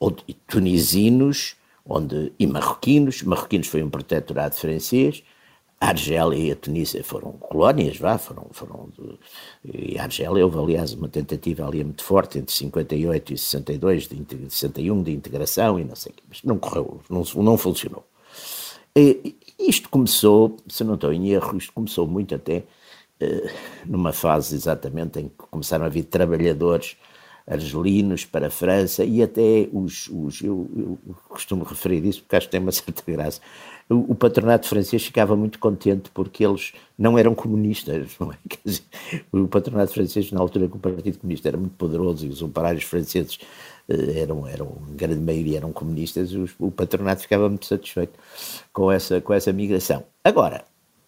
ou 0.00 0.10
tunisinos, 0.46 1.56
onde, 1.84 2.32
e 2.38 2.46
marroquinos. 2.46 3.22
Marroquinos 3.22 3.66
foi 3.66 3.82
um 3.82 3.90
protetorado 3.90 4.54
francês, 4.54 5.22
a 5.80 5.88
Argélia 5.88 6.36
e 6.36 6.50
a 6.50 6.56
Tunísia 6.56 7.04
foram 7.04 7.32
colónias, 7.32 7.96
vá, 7.98 8.18
foram, 8.18 8.48
foram 8.50 8.88
e 9.64 9.96
a 9.96 10.04
Argélia 10.04 10.44
houve, 10.44 10.58
aliás, 10.58 10.92
uma 10.92 11.08
tentativa 11.08 11.66
ali 11.66 11.84
muito 11.84 12.02
forte 12.02 12.38
entre 12.38 12.52
58 12.52 13.32
e 13.32 13.38
62, 13.38 14.08
de, 14.08 14.16
de 14.16 14.50
61, 14.50 15.02
de 15.04 15.12
integração 15.12 15.78
e 15.78 15.84
não 15.84 15.94
sei 15.94 16.10
o 16.10 16.14
quê, 16.16 16.22
mas 16.28 16.42
não 16.42 16.58
correu, 16.58 17.00
não, 17.08 17.22
não 17.36 17.56
funcionou. 17.56 18.04
E, 18.96 19.36
isto 19.58 19.88
começou, 19.88 20.56
se 20.68 20.84
não 20.84 20.94
estou 20.94 21.12
em 21.12 21.30
erro, 21.30 21.56
isto 21.58 21.72
começou 21.72 22.06
muito 22.06 22.34
até 22.34 22.64
eh, 23.20 23.52
numa 23.84 24.12
fase 24.12 24.54
exatamente 24.54 25.18
em 25.18 25.28
que 25.28 25.34
começaram 25.50 25.84
a 25.84 25.88
vir 25.88 26.04
trabalhadores 26.04 26.96
argelinos 27.48 28.24
para 28.24 28.48
a 28.48 28.50
França 28.50 29.04
e 29.04 29.22
até 29.22 29.68
os, 29.72 30.08
os 30.08 30.42
eu, 30.42 30.70
eu, 30.76 30.98
costumo 31.28 31.64
referir 31.64 32.04
isso 32.04 32.20
porque 32.22 32.36
acho 32.36 32.46
que 32.46 32.52
tem 32.52 32.60
uma 32.60 32.70
certa 32.72 33.02
graça. 33.10 33.40
O, 33.88 34.12
o, 34.12 34.14
patronato 34.14 34.68
francês 34.68 35.02
ficava 35.02 35.34
muito 35.34 35.58
contente 35.58 36.10
porque 36.12 36.44
eles 36.44 36.74
não 36.96 37.18
eram 37.18 37.34
comunistas, 37.34 38.12
não 38.20 38.32
é? 38.32 38.36
Dizer, 38.64 38.82
o 39.32 39.48
patronato 39.48 39.94
francês 39.94 40.30
na 40.30 40.40
altura 40.40 40.68
que 40.68 40.76
o 40.76 40.78
Partido 40.78 41.18
Comunista 41.18 41.48
era 41.48 41.56
muito 41.56 41.74
poderoso 41.74 42.26
e 42.26 42.28
os 42.28 42.42
operários 42.42 42.84
franceses 42.84 43.38
eram, 43.88 44.46
eram, 44.46 44.76
grande 44.90 45.20
maioria 45.20 45.58
eram 45.58 45.72
comunistas, 45.72 46.32
os, 46.32 46.50
o 46.58 46.70
patronato 46.70 47.22
ficava 47.22 47.48
muito 47.48 47.66
satisfeito 47.66 48.18
com 48.72 48.92
essa, 48.92 49.20
com 49.20 49.32
essa 49.32 49.52
migração. 49.52 50.04
Agora, 50.22 50.64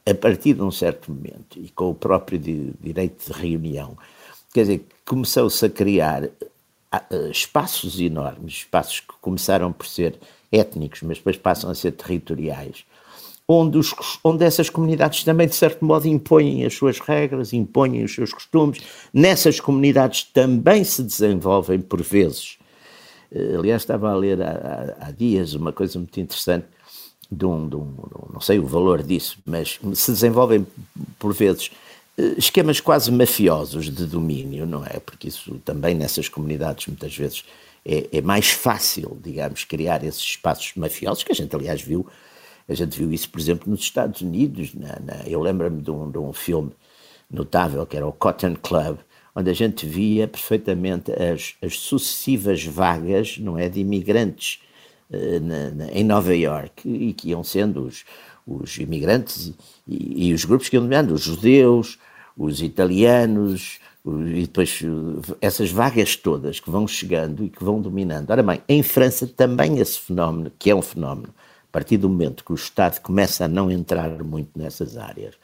a 0.07 0.15
partir 0.15 0.55
de 0.55 0.63
um 0.63 0.71
certo 0.71 1.13
momento 1.13 1.59
e 1.59 1.69
com 1.69 1.91
o 1.91 1.95
próprio 1.95 2.39
de, 2.39 2.73
direito 2.81 3.31
de 3.31 3.39
reunião, 3.39 3.97
quer 4.53 4.63
dizer, 4.63 4.87
começou-se 5.05 5.65
a 5.65 5.69
criar 5.69 6.25
uh, 6.25 7.31
espaços 7.31 8.01
enormes, 8.01 8.55
espaços 8.55 9.01
que 9.01 9.15
começaram 9.21 9.73
por 9.73 9.87
ser 9.87 10.19
étnicos, 10.51 11.03
mas 11.03 11.19
depois 11.19 11.37
passam 11.37 11.71
a 11.71 11.75
ser 11.75 11.93
territoriais, 11.93 12.85
onde, 13.47 13.77
os, 13.77 13.95
onde 14.25 14.45
essas 14.45 14.71
comunidades 14.71 15.23
também, 15.23 15.47
de 15.47 15.55
certo 15.55 15.85
modo, 15.85 16.09
impõem 16.09 16.65
as 16.65 16.75
suas 16.75 16.99
regras, 16.99 17.53
impõem 17.53 18.03
os 18.03 18.15
seus 18.15 18.33
costumes. 18.33 18.81
Nessas 19.13 19.61
comunidades 19.61 20.25
também 20.25 20.83
se 20.83 21.03
desenvolvem, 21.03 21.79
por 21.79 22.01
vezes. 22.01 22.60
Uh, 23.33 23.59
aliás, 23.59 23.83
estava 23.83 24.11
a 24.11 24.15
ler 24.15 24.43
há, 24.43 24.51
há, 24.51 25.07
há 25.07 25.11
dias 25.11 25.55
uma 25.55 25.73
coisa 25.73 25.99
muito 25.99 26.19
interessante. 26.19 26.67
De 27.33 27.47
um, 27.47 27.69
de 27.69 27.77
um, 27.77 27.95
não 28.33 28.41
sei 28.41 28.59
o 28.59 28.67
valor 28.67 29.05
disso, 29.05 29.39
mas 29.47 29.79
se 29.95 30.11
desenvolvem 30.11 30.67
por 31.17 31.33
vezes 31.33 31.71
eh, 32.19 32.35
esquemas 32.37 32.81
quase 32.81 33.11
mafiosos 33.11 33.89
de 33.89 34.05
domínio, 34.05 34.67
não 34.67 34.85
é? 34.85 34.99
Porque 34.99 35.29
isso 35.29 35.61
também 35.65 35.95
nessas 35.95 36.29
comunidades 36.29 36.87
muitas 36.89 37.17
vezes 37.17 37.45
é, 37.85 38.09
é, 38.13 38.21
mais 38.21 38.51
fácil, 38.51 39.19
digamos, 39.23 39.65
criar 39.65 40.05
esses 40.05 40.21
espaços 40.21 40.73
mafiosos, 40.77 41.25
que 41.25 41.33
a 41.33 41.35
gente 41.35 41.55
aliás 41.55 41.81
viu, 41.81 42.07
a 42.69 42.75
gente 42.75 42.99
viu 42.99 43.13
isso, 43.13 43.29
por 43.31 43.41
exemplo, 43.41 43.71
nos 43.71 43.81
Estados 43.81 44.21
Unidos. 44.21 44.75
Na, 44.75 44.99
na, 45.01 45.15
eu 45.27 45.41
lembro-me 45.41 45.81
de, 45.81 45.91
um, 45.91 46.11
de 46.11 46.19
um 46.19 46.33
filme 46.33 46.73
notável 47.31 47.87
que 47.87 47.97
era 47.97 48.07
o 48.07 48.13
Cotton 48.13 48.55
Club, 48.57 48.99
onde 49.41 49.51
a 49.51 49.55
gente 49.55 49.87
via 49.87 50.29
perfeitamente 50.29 51.13
as, 51.13 51.55
as 51.63 51.79
sucessivas 51.79 52.65
vagas, 52.65 53.39
não 53.39 53.59
é, 53.59 53.69
de 53.69 53.81
imigrantes 53.81 54.61
uh, 55.11 55.41
na, 55.41 55.71
na, 55.71 55.93
em 55.93 56.05
Nova 56.05 56.35
York 56.35 56.89
e 56.89 57.13
que 57.13 57.31
iam 57.31 57.43
sendo 57.43 57.85
os, 57.85 58.05
os 58.47 58.79
imigrantes 58.79 59.53
e, 59.87 60.29
e, 60.29 60.35
os 60.35 60.45
grupos 60.45 60.69
que 60.69 60.77
iam 60.77 60.83
dominando, 60.83 61.13
os 61.13 61.23
judeus, 61.23 61.99
os 62.37 62.63
italianos, 62.63 63.81
e 64.05 64.43
depois 64.43 64.81
essas 65.41 65.71
vagas 65.71 66.17
todas 66.17 66.59
que 66.59 66.71
vão 66.71 66.89
chegando 66.89 67.45
e 67.45 67.51
que 67.51 67.63
vão 67.63 67.81
dominando. 67.81 68.31
Ora 68.31 68.43
bem, 68.43 68.63
em 68.69 68.83
França 68.83 69.27
também 69.27 69.79
esse 69.79 69.99
fenómeno, 69.99 70.51
que 70.59 70.71
é 70.71 70.75
um 70.75 70.83
fenómeno, 70.83 71.35
a 71.39 71.73
partir 71.73 71.99
do 71.99 72.09
momento 72.09 72.45
que 72.45 72.53
o 72.53 72.55
Estado 72.55 73.01
começa 73.01 73.45
a 73.45 73.49
não 73.49 73.71
entrar 73.71 74.11
muito 74.25 74.59
nessas 74.59 74.97
áreas, 74.97 75.35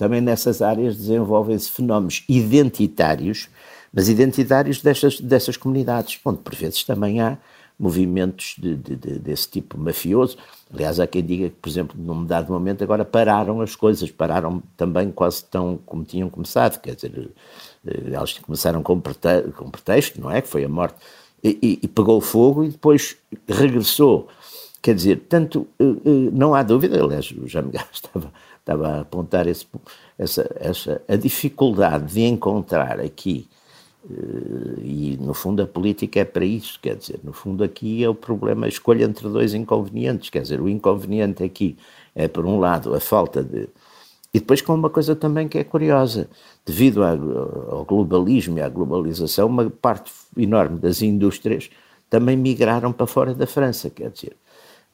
também 0.00 0.22
nessas 0.22 0.62
áreas 0.62 0.96
desenvolvem-se 0.96 1.70
fenómenos 1.70 2.24
identitários, 2.26 3.50
mas 3.92 4.08
identitários 4.08 4.80
dessas, 4.80 5.20
dessas 5.20 5.58
comunidades, 5.58 6.18
onde 6.24 6.38
por 6.38 6.54
vezes 6.54 6.82
também 6.84 7.20
há 7.20 7.36
movimentos 7.78 8.54
de, 8.58 8.76
de, 8.76 8.96
de, 8.96 9.18
desse 9.18 9.50
tipo 9.50 9.76
mafioso. 9.78 10.38
Aliás, 10.72 10.98
há 10.98 11.06
quem 11.06 11.22
diga 11.22 11.50
que, 11.50 11.56
por 11.56 11.68
exemplo, 11.68 12.00
num 12.00 12.24
dado 12.24 12.50
momento 12.50 12.82
agora 12.82 13.04
pararam 13.04 13.60
as 13.60 13.76
coisas, 13.76 14.10
pararam 14.10 14.62
também 14.74 15.10
quase 15.10 15.44
tão 15.44 15.78
como 15.84 16.02
tinham 16.02 16.30
começado, 16.30 16.80
quer 16.80 16.94
dizer, 16.94 17.30
eh, 17.86 18.10
elas 18.10 18.38
começaram 18.38 18.82
com, 18.82 18.98
pretexto, 18.98 19.52
com 19.52 19.70
pretexto 19.70 20.18
não 20.18 20.30
é? 20.30 20.40
Que 20.40 20.48
foi 20.48 20.64
a 20.64 20.68
morte, 20.68 20.96
e, 21.44 21.58
e, 21.62 21.80
e 21.82 21.88
pegou 21.88 22.22
fogo 22.22 22.64
e 22.64 22.68
depois 22.68 23.18
regressou. 23.46 24.28
Quer 24.80 24.94
dizer, 24.94 25.26
tanto, 25.28 25.68
eh, 25.78 25.84
eh, 25.84 26.30
não 26.32 26.54
há 26.54 26.62
dúvida, 26.62 27.02
aliás, 27.02 27.30
o 27.32 27.46
Jaime 27.46 27.72
Gás 27.72 27.86
estava, 27.92 28.32
estava 28.60 28.88
a 28.88 29.00
apontar 29.00 29.46
esse, 29.46 29.66
essa, 30.18 30.56
essa, 30.60 31.02
a 31.08 31.16
dificuldade 31.16 32.12
de 32.12 32.20
encontrar 32.20 33.00
aqui 33.00 33.48
eh, 34.08 34.80
e, 34.82 35.18
no 35.20 35.34
fundo, 35.34 35.62
a 35.62 35.66
política 35.66 36.20
é 36.20 36.24
para 36.24 36.44
isso, 36.44 36.78
quer 36.80 36.96
dizer, 36.96 37.20
no 37.22 37.32
fundo, 37.32 37.64
aqui 37.64 38.02
é 38.02 38.08
o 38.08 38.14
problema, 38.14 38.66
a 38.66 38.68
escolha 38.68 39.04
entre 39.04 39.28
dois 39.28 39.54
inconvenientes, 39.54 40.30
quer 40.30 40.42
dizer, 40.42 40.60
o 40.60 40.68
inconveniente 40.68 41.42
aqui 41.42 41.76
é, 42.14 42.28
por 42.28 42.46
um 42.46 42.58
lado, 42.58 42.94
a 42.94 43.00
falta 43.00 43.42
de. 43.42 43.68
E 44.32 44.38
depois, 44.38 44.62
com 44.62 44.74
uma 44.74 44.90
coisa 44.90 45.16
também 45.16 45.48
que 45.48 45.58
é 45.58 45.64
curiosa, 45.64 46.28
devido 46.64 47.02
ao 47.02 47.84
globalismo 47.84 48.58
e 48.58 48.62
à 48.62 48.68
globalização, 48.68 49.48
uma 49.48 49.68
parte 49.68 50.12
enorme 50.36 50.78
das 50.78 51.02
indústrias 51.02 51.68
também 52.08 52.36
migraram 52.36 52.92
para 52.92 53.06
fora 53.06 53.34
da 53.34 53.46
França, 53.46 53.90
quer 53.90 54.10
dizer. 54.10 54.36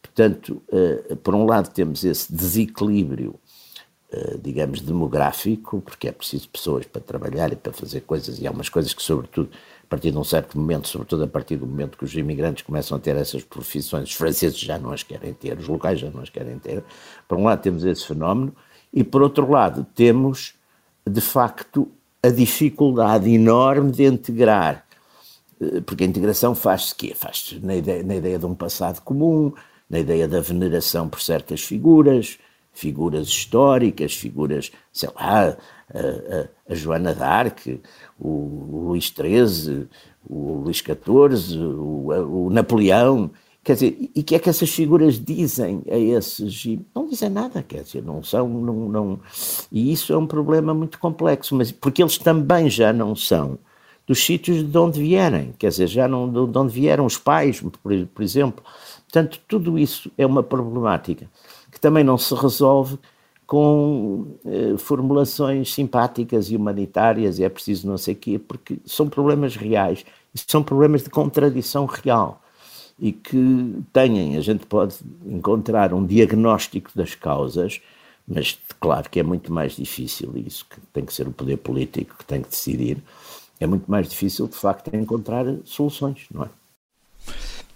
Portanto, 0.00 0.62
eh, 0.72 1.16
por 1.22 1.34
um 1.34 1.44
lado, 1.44 1.70
temos 1.70 2.04
esse 2.04 2.32
desequilíbrio 2.32 3.34
digamos, 4.40 4.80
demográfico, 4.80 5.80
porque 5.80 6.08
é 6.08 6.12
preciso 6.12 6.48
pessoas 6.48 6.86
para 6.86 7.02
trabalhar 7.02 7.52
e 7.52 7.56
para 7.56 7.72
fazer 7.72 8.02
coisas, 8.02 8.38
e 8.38 8.46
há 8.46 8.50
umas 8.50 8.68
coisas 8.68 8.94
que, 8.94 9.02
sobretudo, 9.02 9.50
a 9.82 9.86
partir 9.88 10.10
de 10.10 10.18
um 10.18 10.24
certo 10.24 10.58
momento, 10.58 10.88
sobretudo 10.88 11.24
a 11.24 11.26
partir 11.28 11.56
do 11.56 11.66
momento 11.66 11.98
que 11.98 12.04
os 12.04 12.14
imigrantes 12.14 12.64
começam 12.64 12.96
a 12.96 13.00
ter 13.00 13.16
essas 13.16 13.42
profissões, 13.42 14.08
os 14.08 14.14
franceses 14.14 14.58
já 14.58 14.78
não 14.78 14.90
as 14.90 15.02
querem 15.02 15.32
ter, 15.32 15.58
os 15.58 15.68
locais 15.68 16.00
já 16.00 16.10
não 16.10 16.22
as 16.22 16.30
querem 16.30 16.58
ter. 16.58 16.82
Por 17.28 17.38
um 17.38 17.44
lado, 17.44 17.62
temos 17.62 17.84
esse 17.84 18.06
fenómeno, 18.06 18.54
e 18.92 19.04
por 19.04 19.22
outro 19.22 19.50
lado, 19.50 19.86
temos, 19.94 20.54
de 21.08 21.20
facto, 21.20 21.88
a 22.22 22.28
dificuldade 22.28 23.30
enorme 23.30 23.92
de 23.92 24.04
integrar, 24.04 24.84
eh, 25.60 25.80
porque 25.82 26.04
a 26.04 26.06
integração 26.06 26.54
faz-se 26.54 26.94
quê? 26.94 27.12
Faz-se 27.14 27.58
na 27.60 27.76
ideia, 27.76 28.02
na 28.02 28.16
ideia 28.16 28.38
de 28.38 28.46
um 28.46 28.54
passado 28.54 29.00
comum, 29.02 29.52
na 29.88 30.00
ideia 30.00 30.26
da 30.26 30.40
veneração 30.40 31.08
por 31.08 31.20
certas 31.20 31.60
figuras, 31.62 32.38
figuras 32.76 33.28
históricas, 33.28 34.14
figuras, 34.14 34.70
sei 34.92 35.08
lá, 35.16 35.56
a, 35.94 35.98
a, 35.98 36.72
a 36.72 36.74
Joana 36.74 37.14
d'Arc, 37.14 37.80
o, 38.20 38.88
Luís 38.88 39.06
XIII, 39.06 39.88
o 40.28 40.58
Luís 40.58 40.76
XIV, 40.76 41.58
o, 41.58 42.46
o, 42.46 42.50
Napoleão, 42.50 43.30
quer 43.64 43.74
dizer, 43.74 44.10
e 44.14 44.22
que 44.22 44.34
é 44.34 44.38
que 44.38 44.50
essas 44.50 44.68
figuras 44.68 45.18
dizem 45.18 45.82
a 45.90 45.96
esses? 45.96 46.66
Não 46.94 47.08
dizem 47.08 47.30
nada, 47.30 47.62
quer 47.62 47.82
dizer, 47.82 48.02
não 48.02 48.22
são, 48.22 48.46
não, 48.46 48.88
não, 48.90 49.20
e 49.72 49.90
isso 49.90 50.12
é 50.12 50.18
um 50.18 50.26
problema 50.26 50.74
muito 50.74 50.98
complexo, 50.98 51.54
mas 51.54 51.72
porque 51.72 52.02
eles 52.02 52.18
também 52.18 52.68
já 52.68 52.92
não 52.92 53.16
são 53.16 53.58
dos 54.06 54.22
sítios 54.22 54.62
de 54.62 54.78
onde 54.78 55.00
vierem, 55.00 55.54
quer 55.58 55.70
dizer, 55.70 55.86
já 55.86 56.06
não 56.06 56.30
de 56.30 56.58
onde 56.58 56.72
vieram 56.72 57.06
os 57.06 57.16
pais, 57.16 57.60
por, 57.60 57.72
por 58.06 58.22
exemplo. 58.22 58.62
Portanto, 59.02 59.40
tudo 59.48 59.78
isso 59.78 60.10
é 60.18 60.26
uma 60.26 60.42
problemática 60.42 61.28
que 61.70 61.80
também 61.80 62.04
não 62.04 62.18
se 62.18 62.34
resolve 62.34 62.98
com 63.46 64.38
eh, 64.44 64.76
formulações 64.78 65.72
simpáticas 65.72 66.50
e 66.50 66.56
humanitárias, 66.56 67.38
e 67.38 67.44
é 67.44 67.48
preciso 67.48 67.86
não 67.86 67.96
sei 67.96 68.14
o 68.14 68.16
quê, 68.16 68.38
porque 68.38 68.78
são 68.84 69.08
problemas 69.08 69.54
reais, 69.56 70.04
são 70.34 70.62
problemas 70.62 71.04
de 71.04 71.10
contradição 71.10 71.86
real 71.86 72.42
e 72.98 73.12
que 73.12 73.82
têm, 73.92 74.36
a 74.36 74.40
gente 74.40 74.66
pode 74.66 74.96
encontrar 75.26 75.92
um 75.92 76.04
diagnóstico 76.04 76.90
das 76.94 77.14
causas, 77.14 77.80
Mas 78.26 78.58
claro 78.80 79.08
que 79.08 79.20
é 79.20 79.22
muito 79.22 79.52
mais 79.52 79.76
difícil, 79.76 80.32
isso 80.36 80.66
que 80.68 80.80
tem 80.92 81.04
que 81.04 81.14
ser 81.14 81.28
o 81.28 81.32
poder 81.32 81.58
político 81.58 82.16
que 82.18 82.24
tem 82.24 82.42
que 82.42 82.48
decidir, 82.48 82.98
é 83.60 83.66
muito 83.66 83.88
mais 83.88 84.08
difícil 84.08 84.48
de 84.48 84.56
facto 84.56 84.94
encontrar 84.94 85.44
soluções, 85.64 86.26
não 86.32 86.44
é? 86.44 86.48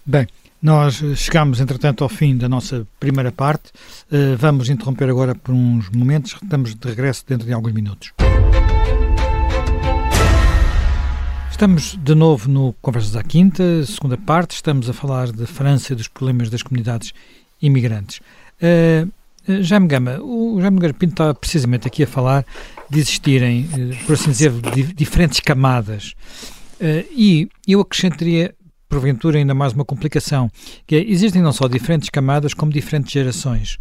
Bem, 0.05 0.27
nós 0.61 1.01
chegamos, 1.15 1.59
entretanto, 1.59 2.03
ao 2.03 2.09
fim 2.09 2.37
da 2.37 2.47
nossa 2.47 2.85
primeira 2.99 3.31
parte. 3.31 3.71
Uh, 4.11 4.37
vamos 4.37 4.69
interromper 4.69 5.09
agora 5.09 5.33
por 5.33 5.53
uns 5.53 5.89
momentos. 5.89 6.33
Estamos 6.41 6.75
de 6.75 6.87
regresso 6.87 7.23
dentro 7.27 7.47
de 7.47 7.53
alguns 7.53 7.73
minutos. 7.73 8.13
Estamos 11.49 11.97
de 12.01 12.13
novo 12.13 12.47
no 12.47 12.73
Conversas 12.81 13.15
à 13.15 13.23
Quinta, 13.23 13.63
segunda 13.85 14.17
parte. 14.17 14.51
Estamos 14.51 14.87
a 14.87 14.93
falar 14.93 15.31
de 15.31 15.47
França 15.47 15.93
e 15.93 15.95
dos 15.95 16.07
problemas 16.07 16.49
das 16.49 16.61
comunidades 16.61 17.11
imigrantes. 17.59 18.19
Uh, 18.61 19.11
Jaime 19.63 19.87
Gama, 19.87 20.19
o 20.21 20.61
Jaime 20.61 20.79
Gama 20.79 20.93
Pinto 20.93 21.13
está 21.13 21.33
precisamente 21.33 21.87
aqui 21.87 22.03
a 22.03 22.07
falar 22.07 22.45
de 22.87 22.99
existirem, 22.99 23.67
por 24.05 24.13
assim 24.13 24.29
dizer, 24.29 24.51
diferentes 24.95 25.39
camadas. 25.39 26.13
Uh, 26.79 27.05
e 27.15 27.49
eu 27.67 27.81
acrescentaria 27.81 28.53
porventura 28.91 29.37
ainda 29.37 29.53
mais 29.53 29.71
uma 29.71 29.85
complicação, 29.85 30.51
que 30.85 30.97
é, 30.97 31.09
existem 31.09 31.41
não 31.41 31.53
só 31.53 31.65
diferentes 31.69 32.09
camadas, 32.09 32.53
como 32.53 32.73
diferentes 32.73 33.13
gerações. 33.13 33.77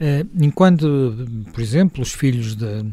Uh, 0.00 0.28
enquanto, 0.40 1.26
por 1.52 1.60
exemplo, 1.60 2.02
os 2.02 2.12
filhos 2.12 2.56
da, 2.56 2.84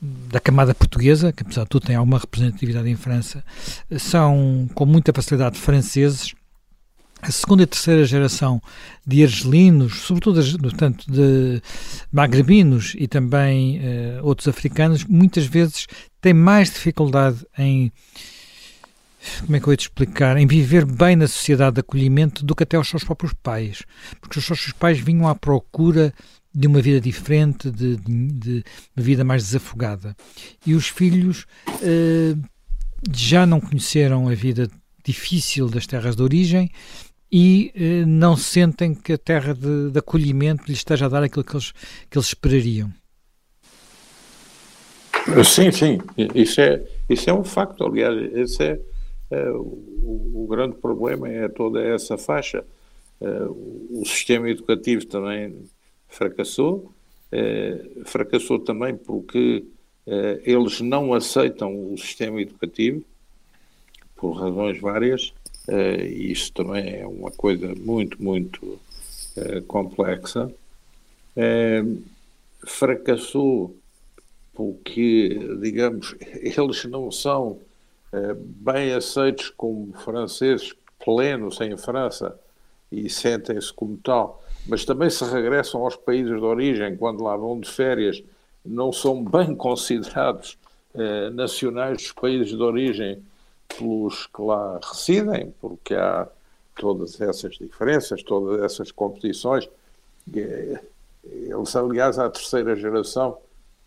da 0.00 0.40
camada 0.40 0.74
portuguesa, 0.74 1.32
que 1.32 1.44
apesar 1.44 1.62
de 1.62 1.68
tudo 1.68 1.86
tem 1.86 1.94
alguma 1.94 2.18
representatividade 2.18 2.88
em 2.88 2.96
França, 2.96 3.44
são 3.96 4.68
com 4.74 4.84
muita 4.84 5.12
facilidade 5.12 5.56
franceses, 5.56 6.34
a 7.22 7.30
segunda 7.30 7.62
e 7.62 7.66
terceira 7.66 8.04
geração 8.04 8.60
de 9.06 9.22
argelinos, 9.22 10.00
sobretudo 10.02 10.40
portanto, 10.58 11.04
de 11.10 11.60
magrebinos 12.12 12.94
e 12.96 13.06
também 13.06 13.78
uh, 13.78 14.24
outros 14.24 14.48
africanos, 14.48 15.04
muitas 15.04 15.46
vezes 15.46 15.86
têm 16.20 16.34
mais 16.34 16.70
dificuldade 16.70 17.44
em 17.56 17.92
como 19.40 19.56
é 19.56 19.60
que 19.60 19.66
eu 19.66 19.72
ia 19.72 19.76
te 19.76 19.82
explicar, 19.82 20.36
em 20.36 20.46
viver 20.46 20.84
bem 20.84 21.16
na 21.16 21.26
sociedade 21.26 21.74
de 21.74 21.80
acolhimento 21.80 22.44
do 22.44 22.54
que 22.54 22.62
até 22.62 22.78
os 22.78 22.88
seus 22.88 23.04
próprios 23.04 23.32
pais. 23.32 23.82
Porque 24.20 24.38
os 24.38 24.44
seus 24.44 24.72
pais 24.72 24.98
vinham 24.98 25.28
à 25.28 25.34
procura 25.34 26.12
de 26.54 26.66
uma 26.66 26.80
vida 26.80 27.00
diferente, 27.00 27.70
de, 27.70 27.96
de, 27.96 28.32
de 28.32 28.64
uma 28.96 29.02
vida 29.02 29.24
mais 29.24 29.44
desafogada. 29.44 30.16
E 30.66 30.74
os 30.74 30.88
filhos 30.88 31.46
uh, 31.66 32.40
já 33.14 33.46
não 33.46 33.60
conheceram 33.60 34.28
a 34.28 34.34
vida 34.34 34.70
difícil 35.04 35.68
das 35.68 35.86
terras 35.86 36.16
de 36.16 36.22
origem 36.22 36.70
e 37.30 37.72
uh, 37.76 38.06
não 38.06 38.36
sentem 38.36 38.94
que 38.94 39.12
a 39.12 39.18
terra 39.18 39.54
de, 39.54 39.90
de, 39.90 39.98
acolhimento 39.98 40.64
lhes 40.66 40.78
esteja 40.78 41.06
a 41.06 41.08
dar 41.08 41.22
aquilo 41.22 41.44
que 41.44 41.54
eles, 41.54 41.72
que 42.10 42.18
eles 42.18 42.28
esperariam. 42.28 42.92
Sim, 45.44 45.70
sim, 45.70 45.98
isso 46.34 46.58
é, 46.58 46.82
isso 47.08 47.28
é 47.28 47.34
um 47.34 47.44
facto, 47.44 47.84
aliás, 47.84 48.58
é 48.60 48.64
é, 48.64 48.80
o, 49.30 50.44
o, 50.44 50.46
grande 50.48 50.76
problema 50.76 51.28
é 51.28 51.48
toda 51.48 51.82
essa 51.82 52.16
faixa. 52.16 52.64
É, 53.20 53.26
o 53.48 54.02
sistema 54.04 54.48
educativo 54.48 55.04
também 55.06 55.64
fracassou, 56.08 56.92
é, 57.30 57.84
fracassou 58.04 58.58
também 58.58 58.96
porque 58.96 59.64
eles 60.44 60.80
não 60.80 61.12
aceitam 61.12 61.92
o 61.92 61.98
sistema 61.98 62.40
educativo, 62.40 63.04
por 64.16 64.30
razões 64.30 64.80
várias, 64.80 65.34
e 65.68 66.32
isso 66.32 66.50
também 66.54 67.00
é 67.00 67.06
uma 67.06 67.30
coisa 67.30 67.74
muito, 67.74 68.22
muito 68.22 68.80
complexa. 69.66 70.50
fracassou 72.66 73.76
porque, 74.58 75.38
digamos, 75.60 76.16
eles 76.42 76.84
não 76.86 77.12
são 77.12 77.60
bem 78.36 78.92
aceitos 78.92 79.50
como 79.50 79.92
franceses 79.92 80.74
plenos 81.04 81.60
em 81.60 81.76
França 81.76 82.38
e 82.90 83.08
sentem-se 83.08 83.72
como 83.72 83.96
tal, 83.98 84.42
mas 84.66 84.84
também 84.84 85.10
se 85.10 85.24
regressam 85.24 85.82
aos 85.82 85.96
países 85.96 86.34
de 86.34 86.44
origem 86.44 86.96
quando 86.96 87.22
lá 87.22 87.36
vão 87.36 87.60
de 87.60 87.70
férias, 87.70 88.22
não 88.64 88.92
são 88.92 89.22
bem 89.24 89.54
considerados 89.56 90.58
eh, 90.94 91.30
nacionais 91.30 91.98
dos 91.98 92.12
países 92.12 92.48
de 92.48 92.62
origem 92.62 93.22
pelos 93.68 94.26
que 94.26 94.40
lá 94.40 94.80
residem, 94.82 95.54
porque 95.60 95.94
há 95.94 96.26
todas 96.74 97.20
essas 97.20 97.56
diferenças, 97.56 98.22
todas 98.22 98.62
essas 98.62 98.90
competições. 98.90 99.68
Eh, 100.34 100.80
eles, 101.24 101.76
aliás, 101.76 102.18
à 102.18 102.30
terceira 102.30 102.74
geração, 102.74 103.38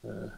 eh, 0.03 0.31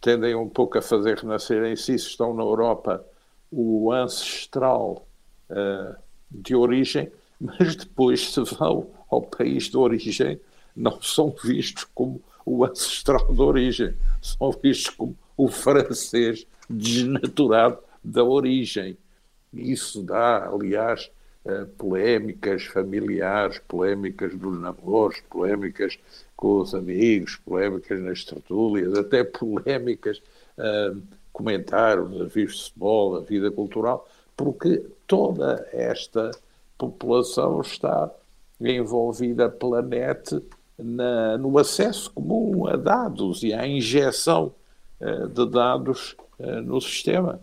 tendem 0.00 0.34
um 0.34 0.48
pouco 0.48 0.78
a 0.78 0.82
fazer 0.82 1.18
renascer 1.18 1.64
em 1.64 1.76
si, 1.76 1.98
se 1.98 2.08
estão 2.08 2.34
na 2.34 2.42
Europa, 2.42 3.04
o 3.50 3.92
ancestral 3.92 5.06
uh, 5.50 5.96
de 6.30 6.54
origem, 6.54 7.10
mas 7.40 7.76
depois, 7.76 8.32
se 8.32 8.40
vão 8.56 8.90
ao 9.10 9.22
país 9.22 9.64
de 9.64 9.76
origem, 9.76 10.40
não 10.74 11.00
são 11.02 11.34
vistos 11.42 11.84
como 11.94 12.22
o 12.44 12.64
ancestral 12.64 13.32
de 13.32 13.40
origem, 13.40 13.94
são 14.20 14.50
vistos 14.52 14.94
como 14.94 15.16
o 15.36 15.48
francês 15.48 16.46
desnaturado 16.68 17.78
da 18.02 18.24
origem. 18.24 18.96
Isso 19.52 20.02
dá, 20.02 20.48
aliás, 20.48 21.10
uh, 21.44 21.66
polémicas 21.76 22.64
familiares, 22.64 23.60
polémicas 23.68 24.34
dos 24.34 24.58
namoros, 24.58 25.20
polémicas 25.28 25.98
com 26.42 26.58
os 26.58 26.74
amigos, 26.74 27.36
polémicas 27.36 28.02
nas 28.02 28.24
tertúlias, 28.24 28.98
até 28.98 29.22
polémicas 29.22 30.20
uh, 30.58 31.00
comentar 31.32 32.00
os 32.00 32.10
desafios 32.10 32.56
de 32.56 32.64
futebol, 32.64 33.16
a 33.16 33.20
vida 33.20 33.48
cultural, 33.52 34.08
porque 34.36 34.84
toda 35.06 35.64
esta 35.72 36.32
população 36.76 37.60
está 37.60 38.10
envolvida 38.60 39.48
pela 39.48 39.82
net 39.82 40.42
na, 40.76 41.38
no 41.38 41.56
acesso 41.58 42.10
comum 42.10 42.66
a 42.66 42.74
dados 42.74 43.44
e 43.44 43.54
à 43.54 43.64
injeção 43.64 44.52
uh, 45.00 45.28
de 45.28 45.48
dados 45.48 46.16
uh, 46.40 46.60
no 46.60 46.80
sistema. 46.80 47.40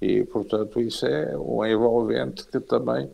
E, 0.00 0.22
portanto, 0.22 0.80
isso 0.80 1.04
é 1.04 1.36
um 1.36 1.66
envolvente 1.66 2.46
que 2.46 2.60
também, 2.60 3.10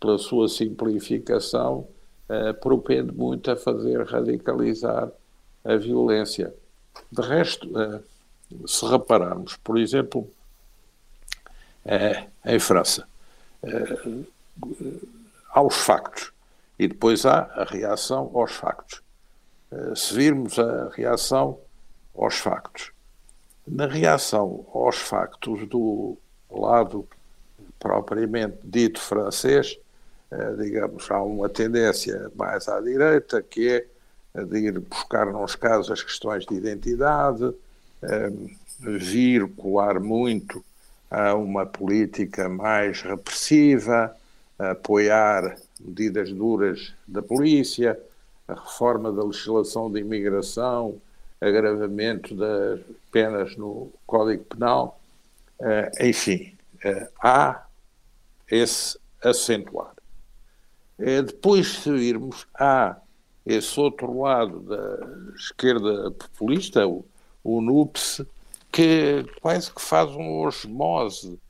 pela 0.00 0.18
sua 0.18 0.48
simplificação, 0.48 1.86
uh, 2.32 2.54
propende 2.54 3.12
muito 3.12 3.50
a 3.50 3.56
fazer 3.56 4.02
radicalizar 4.06 5.10
a 5.64 5.76
violência. 5.76 6.54
De 7.10 7.22
resto, 7.22 7.68
uh, 7.68 8.02
se 8.68 8.86
repararmos, 8.86 9.56
por 9.56 9.78
exemplo, 9.78 10.28
uh, 11.84 12.28
em 12.44 12.58
França, 12.58 13.06
há 15.52 15.62
os 15.62 15.76
factos 15.76 16.32
e 16.78 16.88
depois 16.88 17.24
há 17.24 17.42
a 17.54 17.64
reação 17.64 18.30
aos 18.34 18.52
factos. 18.52 19.00
se 19.94 20.14
virmos 20.14 20.58
a 20.58 20.88
reação 20.88 21.60
aos 22.14 22.38
factos, 22.38 22.90
na 23.66 23.86
reação 23.86 24.66
aos 24.74 24.96
factos 24.96 25.66
do 25.68 26.18
lado 26.50 27.08
propriamente 27.78 28.58
dito 28.62 29.00
francês, 29.00 29.76
eh, 29.76 29.81
digamos, 30.58 31.10
há 31.10 31.22
uma 31.22 31.48
tendência 31.48 32.30
mais 32.34 32.68
à 32.68 32.80
direita, 32.80 33.42
que 33.42 33.68
é 33.68 33.86
de 34.44 34.58
ir 34.58 34.78
buscar 34.80 35.26
nos 35.26 35.54
casos 35.54 35.90
as 35.90 36.02
questões 36.02 36.46
de 36.46 36.54
identidade, 36.54 37.52
eh, 38.02 38.32
vir 38.80 39.46
colar 39.54 40.00
muito 40.00 40.64
a 41.10 41.34
uma 41.34 41.66
política 41.66 42.48
mais 42.48 43.02
repressiva, 43.02 44.16
apoiar 44.58 45.56
medidas 45.78 46.32
duras 46.32 46.94
da 47.06 47.20
polícia, 47.20 47.98
a 48.48 48.54
reforma 48.54 49.12
da 49.12 49.22
legislação 49.22 49.90
de 49.90 50.00
imigração, 50.00 50.96
agravamento 51.40 52.34
das 52.34 52.80
penas 53.10 53.56
no 53.56 53.90
Código 54.06 54.44
Penal, 54.44 54.98
eh, 55.60 55.90
enfim, 56.00 56.56
há 57.22 57.66
esse 58.50 58.98
acentuar. 59.22 59.92
É, 61.04 61.20
depois, 61.20 61.66
se 61.66 61.90
virmos, 61.90 62.46
há 62.54 62.96
esse 63.44 63.78
outro 63.80 64.20
lado 64.20 64.60
da 64.60 65.34
esquerda 65.34 66.12
populista, 66.12 66.86
o, 66.86 67.04
o 67.42 67.60
NUPS, 67.60 68.24
que 68.70 69.26
quase 69.40 69.72
que 69.72 69.82
faz 69.82 70.10
uma 70.12 70.46
osmose 70.46 71.40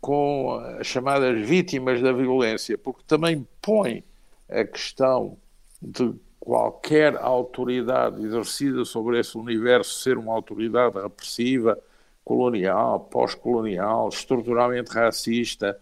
com 0.00 0.54
as 0.78 0.86
chamadas 0.86 1.44
vítimas 1.44 2.00
da 2.00 2.12
violência, 2.12 2.78
porque 2.78 3.02
também 3.04 3.44
põe 3.60 4.04
a 4.48 4.64
questão 4.64 5.36
de 5.82 6.14
qualquer 6.38 7.16
autoridade 7.16 8.24
exercida 8.24 8.84
sobre 8.84 9.18
esse 9.18 9.36
universo 9.36 10.00
ser 10.00 10.16
uma 10.16 10.32
autoridade 10.32 11.00
repressiva, 11.00 11.76
colonial, 12.24 13.00
pós-colonial, 13.00 14.08
estruturalmente 14.08 14.92
racista, 14.92 15.76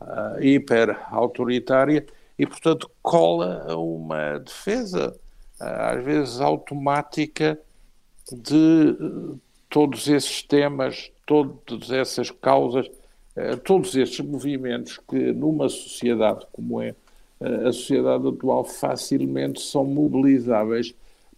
uh, 0.00 0.42
hiper-autoritária, 0.42 2.06
e, 2.38 2.46
portanto, 2.46 2.90
cola 3.02 3.66
a 3.68 3.76
uma 3.76 4.38
defesa 4.38 5.18
às 5.58 6.04
vezes 6.04 6.40
automática 6.40 7.58
de 8.30 8.96
todos 9.68 10.08
esses 10.08 10.42
temas, 10.42 11.10
todas 11.26 11.90
essas 11.90 12.30
causas, 12.30 12.88
todos 13.64 13.94
esses 13.96 14.20
movimentos 14.20 15.00
que 15.08 15.32
numa 15.32 15.68
sociedade 15.68 16.46
como 16.52 16.80
é 16.80 16.94
a 17.40 17.72
sociedade 17.72 18.26
atual 18.26 18.64
facilmente 18.64 19.60
são 19.60 19.84
mobilizáveis 19.84 20.94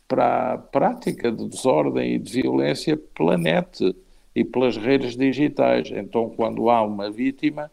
para 0.08 0.54
a 0.54 0.58
prática 0.58 1.30
de 1.30 1.46
desordem 1.46 2.14
e 2.14 2.18
de 2.18 2.42
violência 2.42 2.96
pela 2.96 3.36
net 3.36 3.94
e 4.34 4.44
pelas 4.44 4.76
redes 4.76 5.16
digitais. 5.16 5.90
Então, 5.90 6.30
quando 6.30 6.70
há 6.70 6.82
uma 6.82 7.10
vítima, 7.10 7.70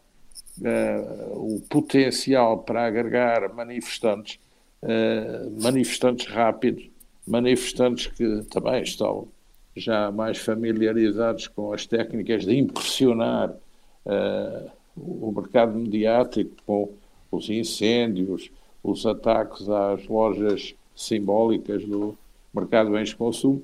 uh, 0.60 1.56
o 1.56 1.60
potencial 1.68 2.58
para 2.58 2.86
agregar 2.86 3.52
manifestantes, 3.54 4.38
uh, 4.82 5.60
manifestantes 5.60 6.26
rápidos, 6.26 6.88
manifestantes 7.26 8.06
que 8.08 8.42
também 8.50 8.82
estão 8.82 9.28
já 9.76 10.10
mais 10.10 10.38
familiarizados 10.38 11.46
com 11.46 11.72
as 11.72 11.86
técnicas 11.86 12.44
de 12.44 12.56
impressionar 12.56 13.50
uh, 13.50 14.70
o 14.96 15.32
mercado 15.32 15.78
mediático, 15.78 16.56
com 16.66 16.92
os 17.30 17.48
incêndios, 17.48 18.50
os 18.82 19.06
ataques 19.06 19.68
às 19.68 20.06
lojas 20.06 20.74
simbólicas 20.96 21.84
do 21.84 22.16
mercado 22.52 22.86
de 22.86 22.92
bens 22.92 23.10
de 23.10 23.16
consumo, 23.16 23.62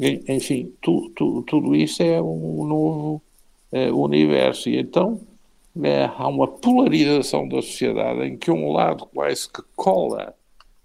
enfim, 0.00 0.72
tu, 0.80 1.10
tu, 1.14 1.42
tudo 1.42 1.74
isso 1.74 2.02
é 2.02 2.20
um 2.20 2.64
novo 2.64 3.22
uh, 3.72 4.02
universo. 4.02 4.68
E 4.70 4.78
então 4.78 5.20
é, 5.80 6.04
há 6.04 6.28
uma 6.28 6.46
polarização 6.46 7.48
da 7.48 7.62
sociedade 7.62 8.20
em 8.24 8.36
que 8.36 8.50
um 8.50 8.72
lado 8.72 9.06
quase 9.06 9.48
que 9.48 9.62
cola 9.74 10.34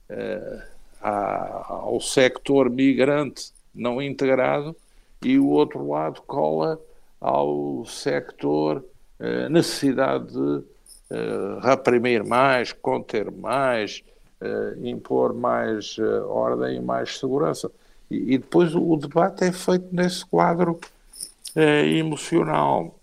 uh, 0.09 0.61
ao 1.01 1.99
sector 1.99 2.69
migrante 2.69 3.51
não 3.75 4.01
integrado 4.01 4.75
e 5.21 5.37
o 5.37 5.47
outro 5.49 5.89
lado 5.89 6.21
cola 6.21 6.79
ao 7.19 7.85
sector 7.85 8.83
uh, 9.19 9.49
necessidade 9.49 10.31
de 10.31 10.39
uh, 10.39 11.59
reprimir 11.61 12.23
mais, 12.23 12.71
conter 12.71 13.29
mais, 13.29 14.03
impor 14.83 15.33
mais 15.33 15.97
ordem 16.29 16.77
e 16.77 16.79
mais 16.79 17.17
segurança. 17.17 17.71
E, 18.09 18.35
e, 18.35 18.37
depois 18.37 18.75
o, 18.75 18.95
debate 18.95 19.43
é 19.43 19.51
feito 19.51 19.87
nesse 19.91 20.23
quadro 20.23 20.79
emocional. 21.55 22.99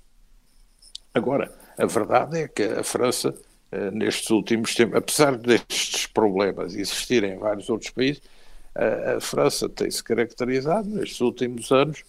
Agora, 1.13 1.51
a 1.77 1.87
verdade 1.87 2.39
é 2.39 2.49
que 2.49 2.63
a 2.63 2.85
França, 2.85 3.35
eh, 3.73 3.91
nestes 3.91 4.31
últimos 4.31 4.75
tempos, 4.75 4.97
apesar 4.97 5.37
destes 5.37 6.07
problemas 6.07 6.75
existirem 6.75 7.33
em 7.33 7.39
vários 7.39 7.69
outros 7.69 7.91
países, 7.91 8.23
a 8.77 9.21
França 9.21 9.69
tem-se 9.69 10.03
caracterizado 10.03 10.89
nestes 10.89 11.21
últimos 11.21 11.71
anos 11.71 12.03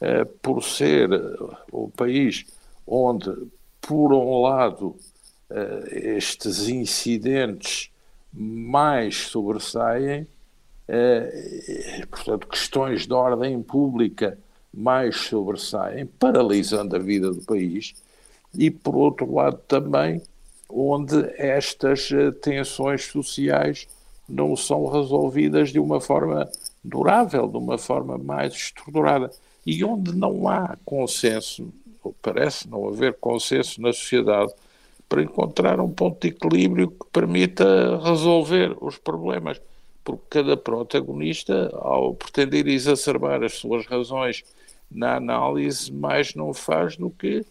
eh, 0.00 0.24
por 0.42 0.62
ser 0.62 1.08
o 1.72 1.88
país 1.88 2.44
onde, 2.86 3.30
por 3.80 4.12
um 4.12 4.42
lado, 4.42 4.96
eh, 5.50 6.16
estes 6.16 6.68
incidentes 6.68 7.90
mais 8.32 9.16
sobressaem, 9.16 10.26
portanto, 12.10 12.46
questões 12.48 13.06
de 13.06 13.12
ordem 13.12 13.62
pública 13.62 14.38
mais 14.72 15.16
sobressaem, 15.16 16.06
paralisando 16.06 16.96
a 16.96 16.98
vida 16.98 17.30
do 17.32 17.42
país 17.42 17.94
e, 18.56 18.70
por 18.70 18.96
outro 18.96 19.32
lado, 19.32 19.58
também 19.68 20.22
onde 20.68 21.32
estas 21.36 22.10
eh, 22.12 22.30
tensões 22.30 23.04
sociais 23.06 23.86
não 24.28 24.54
são 24.56 24.86
resolvidas 24.86 25.70
de 25.70 25.78
uma 25.78 26.00
forma 26.00 26.48
durável, 26.82 27.48
de 27.48 27.56
uma 27.56 27.76
forma 27.76 28.16
mais 28.16 28.54
estruturada. 28.54 29.30
E 29.66 29.84
onde 29.84 30.14
não 30.14 30.48
há 30.48 30.76
consenso, 30.84 31.72
ou 32.02 32.14
parece 32.22 32.68
não 32.68 32.88
haver 32.88 33.14
consenso 33.14 33.80
na 33.82 33.92
sociedade, 33.92 34.52
para 35.08 35.22
encontrar 35.22 35.80
um 35.80 35.90
ponto 35.90 36.20
de 36.20 36.28
equilíbrio 36.28 36.88
que 36.88 37.06
permita 37.12 37.98
resolver 37.98 38.76
os 38.80 38.96
problemas. 38.96 39.60
Porque 40.04 40.22
cada 40.30 40.56
protagonista, 40.56 41.68
ao 41.74 42.14
pretender 42.14 42.68
exacerbar 42.68 43.42
as 43.42 43.54
suas 43.54 43.84
razões 43.86 44.44
na 44.90 45.16
análise, 45.16 45.92
mais 45.92 46.34
não 46.34 46.54
faz 46.54 46.96
do 46.96 47.10
que 47.10 47.44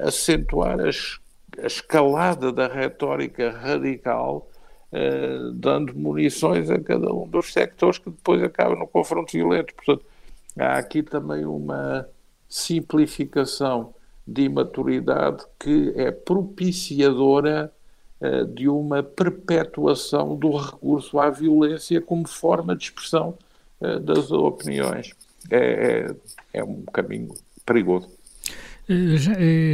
acentuar 0.00 0.80
as, 0.80 1.18
a 1.62 1.66
escalada 1.66 2.52
da 2.52 2.66
retórica 2.66 3.50
radical, 3.50 4.48
uh, 4.92 5.52
dando 5.52 5.94
munições 5.94 6.70
a 6.70 6.78
cada 6.80 7.12
um 7.12 7.26
dos 7.28 7.52
sectores 7.52 7.98
que 7.98 8.10
depois 8.10 8.42
acaba 8.42 8.74
no 8.74 8.86
confronto 8.86 9.32
violento. 9.32 9.74
Portanto, 9.74 10.04
há 10.58 10.78
aqui 10.78 11.02
também 11.02 11.44
uma 11.44 12.08
simplificação 12.48 13.94
de 14.26 14.42
imaturidade 14.42 15.44
que 15.58 15.92
é 15.96 16.10
propiciadora 16.10 17.72
uh, 18.20 18.44
de 18.46 18.68
uma 18.68 19.02
perpetuação 19.02 20.36
do 20.36 20.56
recurso 20.56 21.18
à 21.18 21.30
violência 21.30 22.00
como 22.00 22.26
forma 22.26 22.74
de 22.76 22.84
expressão 22.84 23.36
uh, 23.80 24.00
das 24.00 24.30
opiniões. 24.30 25.12
É, 25.50 26.06
é, 26.52 26.60
é 26.60 26.64
um 26.64 26.82
caminho 26.86 27.32
perigoso. 27.64 28.15
Eh, 28.88 29.16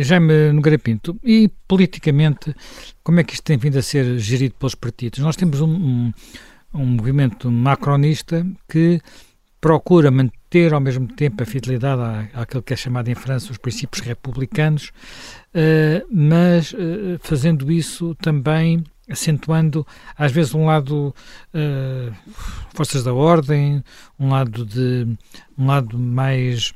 eh, 0.00 0.02
Jaime 0.02 0.52
Nogueira 0.52 0.78
Pinto, 0.78 1.18
e 1.22 1.50
politicamente, 1.68 2.54
como 3.02 3.20
é 3.20 3.24
que 3.24 3.34
isto 3.34 3.44
tem 3.44 3.58
vindo 3.58 3.78
a 3.78 3.82
ser 3.82 4.18
gerido 4.18 4.54
pelos 4.58 4.74
partidos? 4.74 5.18
Nós 5.18 5.36
temos 5.36 5.60
um, 5.60 5.68
um, 5.68 6.12
um 6.72 6.86
movimento 6.86 7.50
macronista 7.50 8.46
que 8.66 9.00
procura 9.60 10.10
manter 10.10 10.72
ao 10.72 10.80
mesmo 10.80 11.06
tempo 11.06 11.42
a 11.42 11.46
fidelidade 11.46 12.00
à, 12.00 12.42
àquilo 12.42 12.62
que 12.62 12.72
é 12.72 12.76
chamado 12.76 13.08
em 13.08 13.14
França 13.14 13.52
os 13.52 13.58
princípios 13.58 14.00
republicanos, 14.00 14.90
uh, 15.54 16.06
mas 16.10 16.72
uh, 16.72 17.18
fazendo 17.20 17.70
isso 17.70 18.14
também 18.16 18.82
acentuando 19.08 19.86
às 20.16 20.32
vezes 20.32 20.54
um 20.54 20.66
lado 20.66 21.14
uh, 21.54 22.14
forças 22.74 23.04
da 23.04 23.12
ordem, 23.12 23.84
um 24.18 24.30
lado 24.30 24.64
de 24.64 25.06
um 25.58 25.66
lado 25.66 25.98
mais 25.98 26.72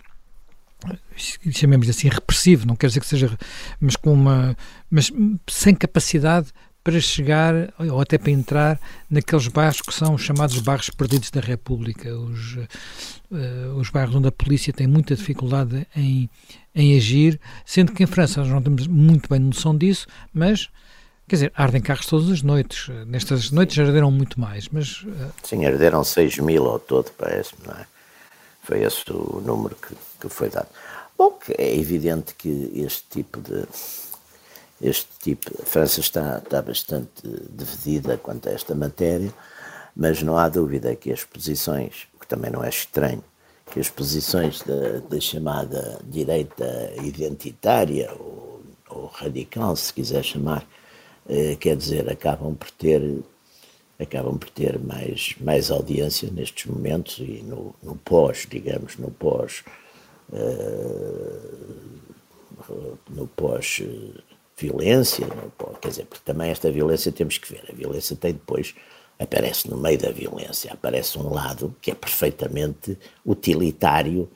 chamemos 1.52 1.88
assim, 1.88 2.08
repressivo, 2.08 2.66
não 2.66 2.76
quer 2.76 2.88
dizer 2.88 3.00
que 3.00 3.06
seja, 3.06 3.36
mas 3.80 3.96
com 3.96 4.12
uma, 4.12 4.56
mas 4.90 5.12
sem 5.48 5.74
capacidade 5.74 6.48
para 6.82 7.00
chegar 7.00 7.74
ou 7.78 8.00
até 8.00 8.16
para 8.16 8.30
entrar 8.30 8.80
naqueles 9.10 9.48
bairros 9.48 9.80
que 9.80 9.92
são 9.92 10.16
chamados 10.16 10.58
bairros 10.60 10.88
perdidos 10.88 11.32
da 11.32 11.40
República, 11.40 12.16
os, 12.16 12.56
uh, 12.56 13.74
os 13.76 13.90
bairros 13.90 14.14
onde 14.14 14.28
a 14.28 14.32
polícia 14.32 14.72
tem 14.72 14.86
muita 14.86 15.16
dificuldade 15.16 15.84
em, 15.96 16.30
em 16.72 16.96
agir, 16.96 17.40
sendo 17.64 17.90
que 17.92 18.04
em 18.04 18.06
França 18.06 18.40
nós 18.40 18.50
não 18.50 18.62
temos 18.62 18.86
muito 18.86 19.28
bem 19.28 19.40
noção 19.40 19.76
disso, 19.76 20.06
mas 20.32 20.68
Quer 21.28 21.34
dizer, 21.34 21.52
ardem 21.56 21.80
carros 21.80 22.06
todas 22.06 22.30
as 22.30 22.40
noites. 22.40 22.88
Nestas 23.04 23.50
noites 23.50 23.76
arderam 23.76 24.12
muito 24.12 24.40
mais, 24.40 24.68
mas... 24.68 25.02
Uh... 25.02 25.32
Sim, 25.42 25.66
arderam 25.66 26.04
6 26.04 26.38
mil 26.38 26.64
ao 26.66 26.78
todo, 26.78 27.10
parece-me, 27.18 27.66
não 27.66 27.74
é? 27.74 27.84
Foi 28.66 28.82
esse 28.82 29.04
o 29.12 29.40
número 29.40 29.76
que, 29.76 29.94
que 30.20 30.28
foi 30.28 30.50
dado. 30.50 30.66
Bom, 31.16 31.38
é 31.56 31.76
evidente 31.76 32.34
que 32.34 32.72
este 32.74 33.04
tipo 33.08 33.40
de. 33.40 33.64
Este 34.82 35.08
tipo, 35.22 35.62
a 35.62 35.64
França 35.64 36.00
está, 36.00 36.38
está 36.38 36.60
bastante 36.60 37.22
dividida 37.48 38.18
quanto 38.18 38.48
a 38.48 38.52
esta 38.52 38.74
matéria, 38.74 39.32
mas 39.94 40.20
não 40.20 40.36
há 40.36 40.48
dúvida 40.48 40.96
que 40.96 41.12
as 41.12 41.22
posições, 41.22 42.08
o 42.14 42.18
que 42.18 42.26
também 42.26 42.50
não 42.50 42.62
é 42.62 42.68
estranho, 42.68 43.22
que 43.70 43.78
as 43.78 43.88
posições 43.88 44.60
da, 44.62 44.98
da 45.08 45.20
chamada 45.20 46.00
direita 46.04 46.92
identitária 47.02 48.12
ou, 48.18 48.62
ou, 48.90 49.06
radical, 49.06 49.76
se 49.76 49.92
quiser 49.92 50.24
chamar, 50.24 50.66
eh, 51.28 51.56
quer 51.58 51.76
dizer, 51.76 52.10
acabam 52.10 52.54
por 52.54 52.70
ter 52.72 53.22
acabam 53.98 54.36
por 54.38 54.50
ter 54.50 54.78
mais, 54.78 55.34
mais 55.40 55.70
audiência 55.70 56.30
nestes 56.30 56.66
momentos 56.66 57.18
e 57.18 57.42
no, 57.42 57.74
no 57.82 57.96
pós, 57.96 58.46
digamos, 58.48 58.96
no 58.96 59.10
pós 59.10 59.64
uh, 60.30 61.76
no 63.08 63.26
pós 63.28 63.82
violência, 64.56 65.26
no 65.26 65.50
pós, 65.50 65.76
quer 65.80 65.88
dizer, 65.88 66.06
porque 66.06 66.24
também 66.24 66.50
esta 66.50 66.70
violência 66.70 67.12
temos 67.12 67.38
que 67.38 67.52
ver, 67.52 67.64
a 67.68 67.74
violência 67.74 68.16
tem 68.16 68.32
depois 68.32 68.74
aparece 69.18 69.68
no 69.68 69.76
meio 69.76 69.98
da 69.98 70.10
violência, 70.10 70.72
aparece 70.72 71.18
um 71.18 71.32
lado 71.32 71.74
que 71.80 71.90
é 71.90 71.94
perfeitamente 71.94 72.98
utilitário 73.24 74.28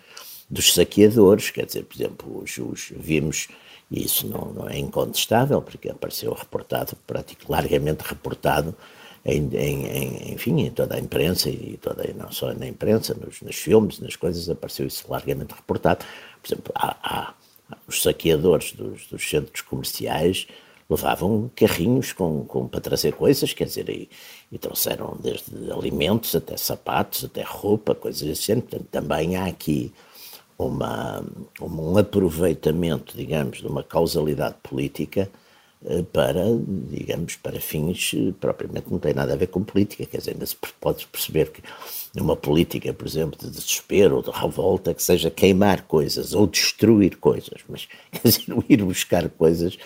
dos 0.49 0.75
saqueadores, 0.75 1.51
quer 1.51 1.67
dizer, 1.67 1.85
por 1.85 1.97
exemplo, 1.97 2.43
os, 2.43 2.59
os 2.59 2.93
vimos, 2.97 3.49
e 3.91 4.05
isso 4.05 4.27
não, 4.27 4.53
não, 4.53 4.69
é 4.69 4.79
incontestável, 4.79 5.61
porque 5.61 5.91
apareceu 5.91 6.33
reportado, 6.33 6.97
praticamente 7.07 7.51
largamente 7.51 8.03
reportado, 8.03 8.75
em, 9.25 9.49
em, 9.55 10.33
enfim, 10.33 10.61
em 10.61 10.71
toda 10.71 10.97
a 10.97 10.99
imprensa 10.99 11.51
e 11.51 11.79
toda, 11.81 12.05
não 12.15 12.33
só 12.33 12.53
na 12.55 12.67
imprensa, 12.67 13.15
nos, 13.15 13.41
nos 13.43 13.57
filmes, 13.57 13.99
nas 14.01 14.17
coisas, 14.17 14.49
apareceu 14.49 14.87
isso 14.87 15.05
largamente 15.09 15.55
reportado. 15.55 16.05
Por 16.43 16.49
exemplo, 16.49 16.73
há, 16.75 16.97
há 17.03 17.35
os 17.87 18.03
saqueadores 18.03 18.73
dos, 18.73 19.07
dos, 19.07 19.29
centros 19.29 19.61
comerciais 19.61 20.47
levavam 20.89 21.51
carrinhos 21.55 22.13
com, 22.13 22.45
com, 22.45 22.67
para 22.67 22.81
trazer 22.81 23.13
coisas, 23.13 23.53
quer 23.53 23.65
dizer, 23.65 23.89
e, 23.89 24.09
e, 24.51 24.59
trouxeram 24.59 25.17
desde 25.23 25.71
alimentos 25.71 26.35
até 26.35 26.57
sapatos, 26.57 27.25
até 27.25 27.43
roupa, 27.43 27.95
coisas 27.95 28.29
assim. 28.29 28.61
Portanto, 28.61 28.87
também 28.91 29.37
há 29.37 29.45
aqui 29.45 29.93
uma, 30.59 31.25
um 31.61 31.97
aproveitamento, 31.97 33.17
digamos, 33.17 33.59
de 33.59 33.67
uma 33.67 33.85
causalidade 33.85 34.57
política 34.63 35.31
para, 36.13 36.45
digamos, 36.91 37.37
para 37.37 37.59
fins 37.59 38.13
eh, 38.15 38.35
propriamente 38.39 38.91
não 38.91 38.99
tem 38.99 39.15
nada 39.15 39.33
a 39.33 39.37
ver 39.37 39.47
com 39.47 39.65
política, 39.65 40.05
quer 40.05 40.19
dizer, 40.19 40.33
ainda 40.33 40.45
se 40.45 40.55
pode 40.79 41.07
perceber 41.07 41.51
que 41.51 41.63
numa 42.15 42.37
política, 42.37 42.93
por 42.93 43.07
exemplo, 43.07 43.39
de 43.41 43.51
desespero 43.51 44.17
ou 44.17 44.23
de 44.23 44.31
revolta, 44.31 44.93
que 44.93 45.03
seja 45.03 45.31
queimar 45.31 45.83
coisas 45.83 46.35
ou 46.35 46.47
destruir 46.47 47.17
coisas, 47.17 47.61
mas 47.67 47.89
quer 48.13 48.29
dizer, 48.29 48.45
ir 48.69 48.85
buscar 48.85 49.27
coisas, 49.31 49.79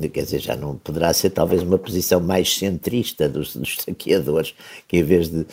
quer 0.00 0.22
dizer, 0.22 0.38
já 0.38 0.54
não 0.54 0.76
poderá 0.76 1.12
ser 1.12 1.30
talvez 1.30 1.62
uma 1.62 1.78
posição 1.78 2.20
mais 2.20 2.56
centrista 2.56 3.28
dos, 3.28 3.56
dos 3.56 3.76
saqueadores, 3.80 4.54
que 4.86 4.98
em 4.98 5.02
vez 5.02 5.28
de, 5.28 5.44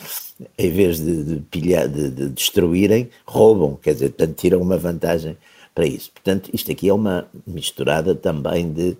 em 0.59 0.69
vez 0.69 0.99
de, 0.99 1.23
de, 1.23 1.41
pilhar, 1.49 1.87
de, 1.87 2.11
de 2.11 2.29
destruírem, 2.29 3.09
roubam, 3.25 3.75
quer 3.81 3.93
dizer, 3.93 4.09
portanto 4.09 4.35
tiram 4.37 4.61
uma 4.61 4.77
vantagem 4.77 5.35
para 5.73 5.87
isso. 5.87 6.11
Portanto, 6.11 6.49
isto 6.53 6.71
aqui 6.71 6.89
é 6.89 6.93
uma 6.93 7.27
misturada 7.45 8.13
também 8.15 8.71
de 8.71 8.97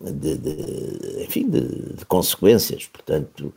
de, 0.00 0.36
de 0.36 1.24
enfim, 1.24 1.48
de, 1.48 1.60
de, 1.60 2.04
consequências. 2.06 2.86
Portanto, 2.86 3.52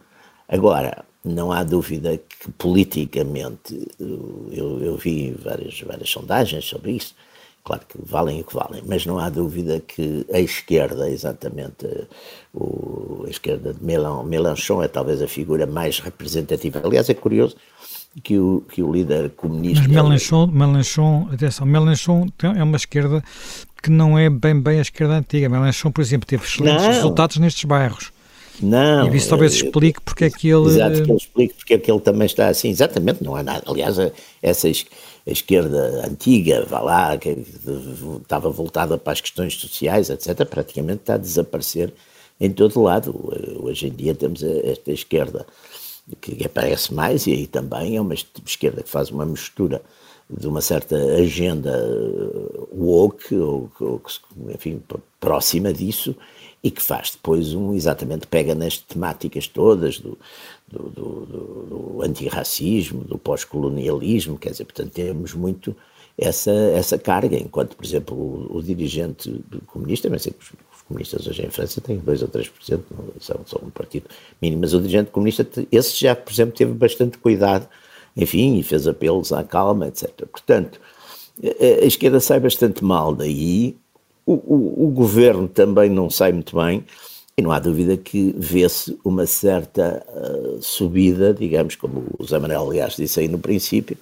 agora, 0.47 1.05
não 1.23 1.51
há 1.51 1.63
dúvida 1.63 2.17
que 2.17 2.51
politicamente, 2.53 3.87
eu, 3.99 4.79
eu 4.81 4.97
vi 4.97 5.31
várias, 5.31 5.79
várias 5.81 6.09
sondagens 6.09 6.65
sobre 6.65 6.91
isso, 6.91 7.15
claro 7.63 7.83
que 7.87 7.97
valem 8.01 8.39
o 8.39 8.43
que 8.45 8.53
valem, 8.53 8.81
mas 8.85 9.05
não 9.05 9.19
há 9.19 9.29
dúvida 9.29 9.81
que 9.81 10.25
a 10.31 10.39
esquerda, 10.39 11.09
exatamente, 11.09 11.85
o, 12.53 13.25
a 13.27 13.29
esquerda 13.29 13.73
de 13.73 13.83
Mélenchon 13.83 14.81
é 14.81 14.87
talvez 14.87 15.21
a 15.21 15.27
figura 15.27 15.65
mais 15.65 15.99
representativa. 15.99 16.81
Aliás, 16.83 17.09
é 17.09 17.13
curioso 17.13 17.57
que 18.23 18.39
o, 18.39 18.63
que 18.71 18.81
o 18.81 18.91
líder 18.91 19.31
comunista... 19.31 19.83
Mas 19.83 19.91
Mélenchon, 19.91 20.47
Mélenchon, 20.47 21.27
atenção, 21.31 21.67
Mélenchon 21.67 22.27
é 22.41 22.63
uma 22.63 22.77
esquerda 22.77 23.21
que 23.87 23.91
não 23.91 24.19
é 24.19 24.29
bem 24.29 24.59
bem 24.59 24.79
a 24.79 24.81
esquerda 24.81 25.15
antiga. 25.15 25.47
Mélenchon, 25.47 25.91
por 25.91 26.01
exemplo, 26.01 26.27
teve 26.27 26.43
excelentes 26.43 26.83
não. 26.83 26.91
resultados 26.91 27.37
nestes 27.37 27.63
bairros. 27.63 28.11
Não. 28.61 29.13
E 29.13 29.17
isso 29.17 29.29
talvez 29.29 29.53
eh, 29.53 29.65
explique 29.65 30.01
porque 30.01 30.25
é 30.25 30.29
que 30.29 30.49
ele. 30.49 30.67
Exato, 30.67 31.03
que 31.03 31.09
ele 31.09 31.17
explique 31.17 31.53
porque 31.55 31.73
é 31.73 31.77
que 31.77 31.89
ele 31.89 32.01
também 32.01 32.25
está 32.25 32.49
assim. 32.49 32.69
Exatamente, 32.69 33.23
não 33.23 33.35
há 33.35 33.43
nada. 33.43 33.63
Aliás, 33.65 33.95
essa 34.41 34.67
esquerda 35.25 36.05
antiga, 36.05 36.65
vá 36.65 36.79
lá, 36.79 37.17
que 37.17 37.45
estava 38.21 38.49
voltada 38.49 38.97
para 38.97 39.13
as 39.13 39.21
questões 39.21 39.53
sociais, 39.53 40.09
etc., 40.09 40.45
praticamente 40.45 41.01
está 41.01 41.13
a 41.13 41.17
desaparecer 41.17 41.93
em 42.41 42.51
todo 42.51 42.81
lado. 42.81 43.15
Hoje 43.61 43.87
em 43.87 43.91
dia 43.91 44.13
temos 44.13 44.43
esta 44.43 44.91
esquerda 44.91 45.45
que 46.19 46.43
aparece 46.45 46.93
mais, 46.93 47.25
e 47.27 47.31
aí 47.31 47.47
também 47.47 47.95
é 47.95 48.01
uma 48.01 48.15
esquerda 48.45 48.83
que 48.83 48.89
faz 48.89 49.11
uma 49.11 49.25
mistura 49.25 49.81
de 50.29 50.47
uma 50.47 50.61
certa 50.61 50.95
agenda 50.95 51.73
woke, 52.71 53.35
ou, 53.35 53.71
ou 53.79 54.01
enfim, 54.49 54.81
próxima 55.19 55.71
disso, 55.71 56.15
e 56.63 56.69
que 56.69 56.81
faz 56.81 57.11
depois 57.11 57.53
um, 57.53 57.73
exatamente, 57.73 58.27
pega 58.27 58.53
nas 58.53 58.77
temáticas 58.77 59.47
todas 59.47 59.99
do, 59.99 60.17
do, 60.67 60.89
do, 60.89 61.25
do 61.25 62.01
antirracismo, 62.01 63.03
do 63.03 63.17
pós-colonialismo, 63.17 64.37
quer 64.37 64.51
dizer, 64.51 64.65
portanto, 64.65 64.91
temos 64.91 65.33
muito 65.33 65.75
essa, 66.17 66.51
essa 66.51 66.97
carga, 66.97 67.37
enquanto, 67.37 67.75
por 67.75 67.85
exemplo, 67.85 68.17
o, 68.17 68.57
o 68.57 68.63
dirigente 68.63 69.41
comunista, 69.67 70.09
mas 70.09 70.23
sei 70.23 70.33
que 70.33 70.43
os 70.43 70.81
comunistas 70.81 71.27
hoje 71.27 71.45
em 71.45 71.49
França 71.49 71.79
têm 71.79 71.99
2 71.99 72.21
ou 72.23 72.27
3%, 72.27 72.49
são, 73.19 73.39
são 73.45 73.61
um 73.63 73.69
partido 73.69 74.09
mínimo, 74.41 74.61
mas 74.61 74.73
o 74.73 74.79
dirigente 74.79 75.11
comunista, 75.11 75.47
esse 75.71 75.99
já, 75.99 76.15
por 76.15 76.33
exemplo, 76.33 76.55
teve 76.55 76.73
bastante 76.73 77.17
cuidado 77.17 77.67
enfim, 78.17 78.57
e 78.57 78.63
fez 78.63 78.87
apelos 78.87 79.31
à 79.31 79.43
calma, 79.43 79.87
etc. 79.87 80.25
Portanto, 80.25 80.81
a 81.81 81.85
esquerda 81.85 82.19
sai 82.19 82.39
bastante 82.39 82.83
mal 82.83 83.13
daí, 83.13 83.77
o, 84.25 84.33
o, 84.33 84.87
o 84.87 84.89
governo 84.89 85.47
também 85.47 85.89
não 85.89 86.09
sai 86.09 86.33
muito 86.33 86.55
bem, 86.55 86.83
e 87.37 87.41
não 87.41 87.51
há 87.51 87.59
dúvida 87.59 87.95
que 87.95 88.33
vê-se 88.35 88.97
uma 89.05 89.27
certa 89.27 90.03
uh, 90.09 90.59
subida, 90.59 91.31
digamos, 91.31 91.75
como 91.75 92.03
o 92.17 92.25
Zé 92.25 92.39
Manuel, 92.39 92.67
aliás, 92.67 92.95
disse 92.95 93.19
aí 93.19 93.27
no 93.27 93.37
princípio, 93.37 93.95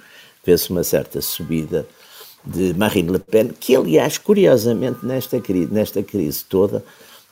vê-se 0.46 0.70
uma 0.70 0.86
certa 0.86 1.20
subida 1.20 1.86
de 2.46 2.74
Marine 2.76 3.12
Le 3.12 3.20
Pen, 3.20 3.50
que, 3.50 3.76
aliás, 3.76 4.18
curiosamente, 4.18 5.06
nesta, 5.06 5.42
nesta 5.70 6.02
crise 6.02 6.46
toda, 6.46 6.82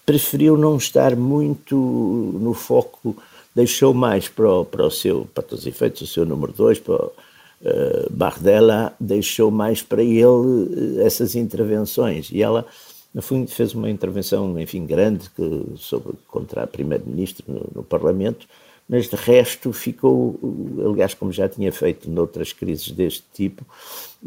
preferiu 0.06 0.58
não 0.58 0.76
estar 0.76 1.16
muito 1.16 1.78
no 1.78 2.54
foco 2.54 3.16
deixou 3.56 3.94
mais 3.94 4.28
para 4.28 4.50
o, 4.50 4.66
para 4.66 4.86
o 4.86 4.92
seu, 4.92 5.28
para 5.34 5.44
todos 5.44 5.62
os 5.62 5.68
efeitos, 5.68 6.02
o 6.02 6.08
seu 6.08 6.26
número 6.26 6.52
2, 6.54 6.80
para 6.80 6.94
o 6.94 7.08
uh, 7.08 8.10
Bardella, 8.10 8.94
deixou 9.00 9.52
mais 9.52 9.82
para 9.82 10.02
ele 10.02 10.26
uh, 10.26 11.02
essas 11.02 11.36
intervenções. 11.36 12.30
E 12.32 12.42
ela, 12.42 12.66
no 13.14 13.22
fundo, 13.22 13.50
fez 13.50 13.74
uma 13.74 13.90
intervenção, 13.90 14.60
enfim, 14.60 14.86
grande 14.86 15.30
que, 15.30 15.66
sobre, 15.78 16.14
contra 16.28 16.64
a 16.64 16.68
Primeiro-Ministro 16.68 17.46
no, 17.48 17.70
no, 17.76 17.84
Parlamento, 17.84 18.48
mas 18.88 19.08
de 19.08 19.16
resto 19.16 19.72
ficou, 19.72 20.40
aliás, 20.86 21.14
como 21.14 21.32
já 21.32 21.48
tinha 21.48 21.72
feito 21.72 22.10
noutras 22.10 22.52
crises 22.52 22.92
deste 22.92 23.24
tipo, 23.34 23.66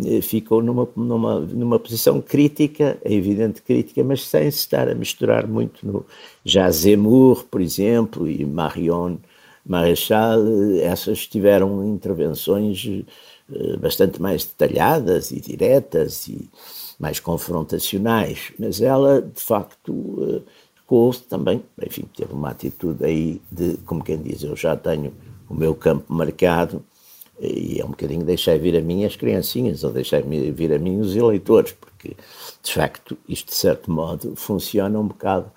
eh, 0.05 0.21
ficou 0.21 0.63
numa, 0.63 0.89
numa, 0.97 1.41
numa 1.41 1.79
posição 1.79 2.21
crítica, 2.21 2.99
é 3.05 3.13
evidente 3.13 3.63
crítica, 3.63 4.03
mas 4.03 4.27
sem 4.27 4.51
se 4.51 4.59
estar 4.59 4.89
a 4.89 4.95
misturar 4.95 5.47
muito 5.47 5.87
no 5.87 6.05
já 6.45 6.71
Zemmour, 6.71 7.45
por 7.45 7.61
exemplo, 7.61 8.29
e 8.29 8.45
Marion 8.45 9.17
Marechal, 9.65 10.41
eh, 10.47 10.85
essas 10.85 11.27
tiveram 11.27 11.87
intervenções 11.87 12.87
eh, 13.53 13.77
bastante 13.77 14.21
mais 14.21 14.45
detalhadas 14.45 15.31
e 15.31 15.41
diretas 15.41 16.29
e 16.29 16.49
mais 16.99 17.21
confrontacionais, 17.21 18.53
mas 18.59 18.81
ela, 18.81 19.21
de 19.21 19.41
facto, 19.41 20.43
recuou 20.87 21.13
também, 21.13 21.63
enfim, 21.85 22.05
teve 22.17 22.33
uma 22.33 22.51
atitude 22.51 23.05
aí 23.05 23.43
de, 23.51 23.77
como 23.79 24.05
quem 24.05 24.23
diz, 24.23 24.45
eu 24.45 24.55
já 24.55 24.77
tenho 24.77 25.13
o 25.49 25.55
meu 25.55 25.75
campo 25.75 26.13
marcado, 26.13 26.83
e 27.39 27.81
é 27.81 27.85
um 27.85 27.89
bocadinho 27.89 28.25
deixar 28.25 28.59
vir 28.59 28.77
a 28.77 28.81
mim 28.81 29.05
as 29.05 29.17
criancinhas, 29.17 29.85
ou 29.85 29.93
deixar 29.93 30.23
vir 30.23 30.73
a 30.73 30.79
mim 30.79 31.01
os 31.01 31.15
eleitores, 31.15 31.73
porque 31.73 32.17
de 32.63 32.73
facto 32.73 33.19
isto 33.29 33.49
de 33.49 33.55
certo 33.55 33.91
modo 33.91 34.35
funciona 34.37 34.99
um 34.99 35.09
bocado, 35.09 35.51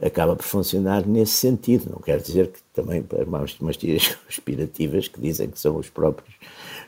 acaba 0.00 0.34
por 0.34 0.44
funcionar 0.44 1.06
nesse 1.06 1.32
sentido. 1.32 1.90
Não 1.90 1.98
quer 1.98 2.20
dizer 2.20 2.48
que 2.48 2.60
também 2.72 3.02
para 3.02 3.24
umas, 3.24 3.76
teorias 3.76 4.14
conspirativas 4.24 5.08
que 5.08 5.20
dizem 5.20 5.50
que 5.50 5.58
são 5.58 5.76
os 5.76 5.90
próprios, 5.90 6.34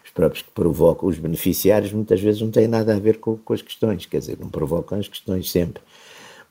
os 0.03 0.11
próprios 0.12 0.42
que 0.42 0.51
provocam 0.51 1.11
os 1.11 1.18
beneficiários, 1.18 1.92
muitas 1.92 2.21
vezes 2.21 2.40
não 2.40 2.51
têm 2.51 2.66
nada 2.66 2.97
a 2.97 2.99
ver 2.99 3.18
com, 3.18 3.37
com 3.37 3.53
as 3.53 3.61
questões, 3.61 4.07
quer 4.07 4.21
dizer, 4.21 4.38
não 4.40 4.49
provocam 4.49 4.99
as 4.99 5.09
questões 5.09 5.51
sempre. 5.51 5.83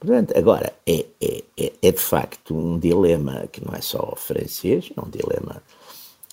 Portanto, 0.01 0.35
agora, 0.35 0.73
é, 0.87 1.05
é, 1.21 1.43
é, 1.55 1.73
é 1.79 1.91
de 1.91 1.99
facto 1.99 2.57
um 2.57 2.79
dilema 2.79 3.47
que 3.51 3.63
não 3.63 3.71
é 3.75 3.81
só 3.81 4.15
francês, 4.17 4.91
é 4.97 4.99
um 4.99 5.07
dilema 5.07 5.61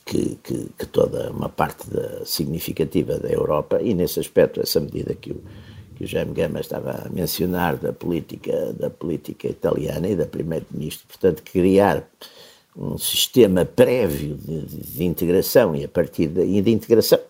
que, 0.06 0.38
que, 0.42 0.70
que, 0.78 0.86
toda 0.86 1.30
uma 1.30 1.50
parte 1.50 1.86
da, 1.90 2.24
significativa 2.24 3.18
da 3.18 3.28
Europa, 3.28 3.78
e 3.82 3.92
nesse 3.92 4.20
aspecto, 4.20 4.58
essa 4.58 4.80
medida 4.80 5.14
que 5.14 5.32
o, 5.32 5.42
que 5.94 6.04
o 6.04 6.06
Jaime 6.06 6.32
Gama 6.32 6.60
estava 6.60 6.92
a 6.92 7.10
mencionar 7.10 7.76
da 7.76 7.92
política, 7.92 8.72
da 8.72 8.88
política 8.88 9.48
italiana 9.48 10.08
e 10.08 10.16
da 10.16 10.24
Primeiro-Ministro, 10.24 11.06
portanto, 11.06 11.42
criar 11.42 12.08
um 12.74 12.96
sistema 12.96 13.66
prévio 13.66 14.34
de, 14.34 14.62
de, 14.62 15.04
integração 15.04 15.76
e 15.76 15.84
a 15.84 15.88
partir 15.88 16.28
daí 16.28 16.62
de 16.62 16.70
integração, 16.70 17.20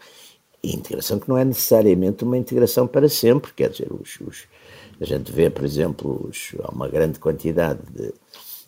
integração 0.62 1.18
que 1.18 1.28
não 1.28 1.36
é 1.36 1.44
necessariamente 1.44 2.22
uma 2.22 2.38
integração 2.38 2.86
para 2.86 3.08
sempre, 3.08 3.52
quer 3.54 3.70
dizer, 3.70 3.88
os, 3.92 4.20
os 4.20 4.46
a 5.00 5.04
gente 5.04 5.32
vê, 5.32 5.48
por 5.48 5.64
exemplo, 5.64 6.28
os, 6.28 6.54
há 6.62 6.70
uma 6.70 6.88
grande 6.88 7.18
quantidade 7.18 7.80
de, 7.94 8.12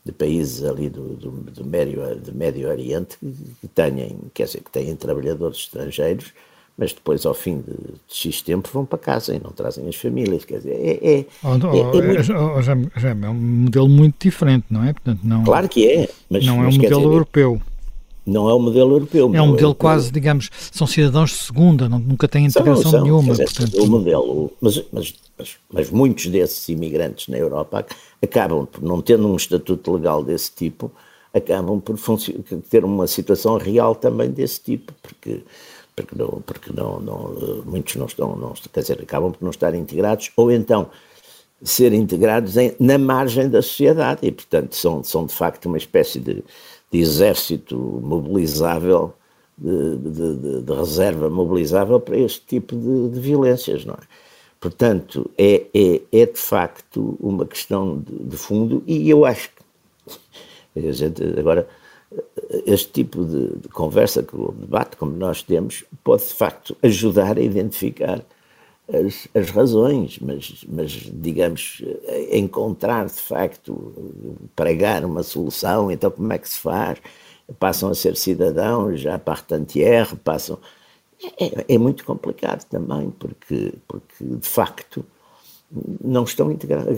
de 0.04 0.12
países 0.12 0.64
ali 0.64 0.88
do, 0.88 1.14
do, 1.16 1.30
do, 1.30 1.64
Médio, 1.64 2.16
do 2.16 2.34
Médio 2.34 2.68
Oriente 2.68 3.16
que 3.18 3.68
têm, 3.68 4.18
quer 4.32 4.44
dizer, 4.44 4.60
que 4.60 4.70
têm 4.70 4.94
trabalhadores 4.96 5.58
estrangeiros, 5.58 6.32
mas 6.80 6.94
depois, 6.94 7.26
ao 7.26 7.34
fim 7.34 7.60
de, 7.60 7.72
de 7.72 7.98
X 8.08 8.40
tempo, 8.40 8.70
vão 8.72 8.86
para 8.86 8.98
casa 8.98 9.34
e 9.34 9.38
não 9.38 9.50
trazem 9.50 9.86
as 9.86 9.96
famílias. 9.96 10.46
Quer 10.46 10.58
dizer, 10.58 10.72
é, 10.72 11.18
é, 11.18 11.26
oh, 11.44 11.48
oh, 11.48 11.76
é, 11.76 11.80
é, 11.98 12.02
muito... 12.02 12.32
oh, 12.32 12.62
já, 12.62 12.74
já, 12.96 13.10
é 13.10 13.28
um 13.28 13.34
modelo 13.34 13.86
muito 13.86 14.14
diferente, 14.18 14.64
não 14.70 14.82
é? 14.82 14.94
Portanto, 14.94 15.20
não, 15.22 15.44
claro 15.44 15.68
que 15.68 15.86
é. 15.86 16.08
Mas, 16.30 16.46
não 16.46 16.64
é 16.64 16.68
um 16.68 16.72
modelo 16.72 17.00
dizer, 17.00 17.12
europeu. 17.12 17.60
Não 18.24 18.48
é 18.48 18.54
um 18.54 18.60
modelo 18.60 18.92
europeu. 18.92 19.30
É 19.34 19.42
um 19.42 19.48
modelo 19.48 19.74
quase, 19.74 20.10
digamos, 20.12 20.50
são 20.70 20.86
cidadãos 20.86 21.30
de 21.30 21.36
segunda, 21.36 21.88
não, 21.88 21.98
nunca 21.98 22.28
têm 22.28 22.46
integração 22.46 22.82
são, 22.82 22.90
são, 22.92 23.02
nenhuma. 23.02 23.32
Dizer, 23.32 23.44
portanto... 23.44 23.82
O 23.82 23.86
modelo, 23.86 24.52
mas, 24.60 24.84
mas, 24.92 25.14
mas, 25.38 25.56
mas 25.72 25.90
muitos 25.90 26.26
desses 26.26 26.68
imigrantes 26.68 27.28
na 27.28 27.38
Europa 27.38 27.86
acabam 28.22 28.66
por, 28.66 28.82
não 28.82 29.00
tendo 29.00 29.26
um 29.26 29.36
estatuto 29.36 29.92
legal 29.92 30.22
desse 30.22 30.52
tipo, 30.52 30.92
acabam 31.32 31.80
por 31.80 31.96
ter 32.68 32.84
uma 32.84 33.06
situação 33.06 33.56
real 33.56 33.94
também 33.94 34.30
desse 34.30 34.60
tipo, 34.60 34.92
porque 35.02 35.42
porque 35.96 36.14
não, 36.16 36.42
porque 36.46 36.72
não, 36.72 37.00
não 37.00 37.62
muitos 37.66 37.96
não 37.96 38.06
estão, 38.06 38.36
não, 38.36 38.52
quer 38.72 38.80
dizer, 38.80 39.00
acabam 39.02 39.32
por 39.32 39.42
não 39.42 39.50
estar 39.50 39.74
integrados, 39.74 40.30
ou 40.36 40.50
então 40.50 40.88
ser 41.62 41.92
integrados 41.92 42.56
em, 42.56 42.74
na 42.80 42.96
margem 42.96 43.48
da 43.48 43.60
sociedade 43.60 44.20
e, 44.22 44.32
portanto, 44.32 44.74
são, 44.74 45.04
são 45.04 45.26
de 45.26 45.34
facto 45.34 45.66
uma 45.66 45.76
espécie 45.76 46.18
de, 46.18 46.42
de 46.90 46.98
exército 46.98 47.76
mobilizável, 48.02 49.14
de, 49.56 49.96
de, 49.96 50.62
de, 50.62 50.72
reserva 50.72 51.28
mobilizável 51.28 52.00
para 52.00 52.16
este 52.16 52.44
tipo 52.46 52.76
de, 52.76 53.20
violências, 53.20 53.84
não 53.84 53.94
é? 53.94 54.06
Portanto, 54.58 55.30
é, 55.38 55.66
é, 55.72 56.02
é 56.12 56.26
de 56.26 56.38
facto 56.38 57.16
uma 57.20 57.46
questão 57.46 58.02
de, 58.06 58.36
fundo 58.36 58.82
e 58.86 59.08
eu 59.08 59.24
acho 59.24 59.50
que 60.74 60.88
a 60.88 60.92
gente, 60.92 61.22
agora 61.38 61.68
este 62.66 62.90
tipo 62.90 63.24
de, 63.24 63.58
de 63.60 63.68
conversa, 63.68 64.26
o 64.32 64.52
debate 64.52 64.96
como 64.96 65.12
nós 65.12 65.42
temos, 65.42 65.84
pode 66.02 66.26
de 66.26 66.34
facto 66.34 66.76
ajudar 66.82 67.38
a 67.38 67.42
identificar 67.42 68.22
as, 68.92 69.28
as 69.34 69.50
razões, 69.50 70.18
mas, 70.20 70.64
mas, 70.68 70.90
digamos, 70.90 71.82
encontrar 72.30 73.06
de 73.06 73.20
facto, 73.20 73.94
pregar 74.54 75.04
uma 75.04 75.22
solução, 75.22 75.90
então 75.90 76.10
como 76.10 76.32
é 76.32 76.38
que 76.38 76.48
se 76.48 76.58
faz? 76.58 76.98
Passam 77.58 77.90
a 77.90 77.94
ser 77.94 78.16
cidadãos, 78.16 79.00
já 79.00 79.18
par 79.18 79.44
entière, 79.52 80.14
passam. 80.16 80.58
É, 81.38 81.74
é, 81.74 81.78
muito 81.78 82.04
complicado 82.04 82.64
também, 82.64 83.10
porque, 83.10 83.74
porque 83.86 84.24
de 84.24 84.48
facto 84.48 85.04
não 86.02 86.24
estão 86.24 86.50
integrados, 86.50 86.96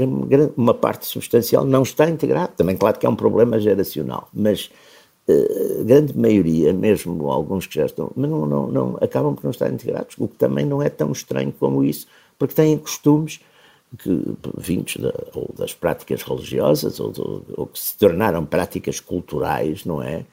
uma 0.56 0.72
parte 0.72 1.06
substancial 1.06 1.64
não 1.64 1.82
está 1.82 2.08
integrada. 2.08 2.52
Também, 2.56 2.76
claro 2.76 2.98
que 2.98 3.04
é 3.04 3.08
um 3.08 3.16
problema 3.16 3.58
geracional, 3.58 4.28
mas 4.32 4.70
a 5.80 5.84
grande 5.84 6.16
maioria, 6.16 6.72
mesmo 6.72 7.30
alguns 7.30 7.66
que 7.66 7.76
já 7.76 7.86
estão, 7.86 8.10
mas 8.14 8.30
não, 8.30 8.46
não, 8.46 8.66
não, 8.68 8.98
acabam 9.00 9.34
por 9.34 9.44
não 9.44 9.50
estar 9.50 9.70
integrados, 9.70 10.14
o 10.18 10.28
que 10.28 10.36
também 10.36 10.64
não 10.64 10.82
é 10.82 10.88
tão 10.88 11.12
estranho 11.12 11.52
como 11.58 11.82
isso, 11.84 12.06
porque 12.38 12.54
têm 12.54 12.76
costumes 12.78 13.40
que, 13.98 14.22
vindos 14.56 14.96
da, 14.96 15.12
ou 15.34 15.52
das 15.56 15.74
práticas 15.74 16.22
religiosas 16.22 16.98
ou, 16.98 17.12
ou, 17.18 17.44
ou, 17.56 17.66
que 17.66 17.78
se 17.78 17.96
tornaram 17.96 18.44
práticas 18.44 19.00
culturais, 19.00 19.84
não 19.84 20.02
é? 20.02 20.24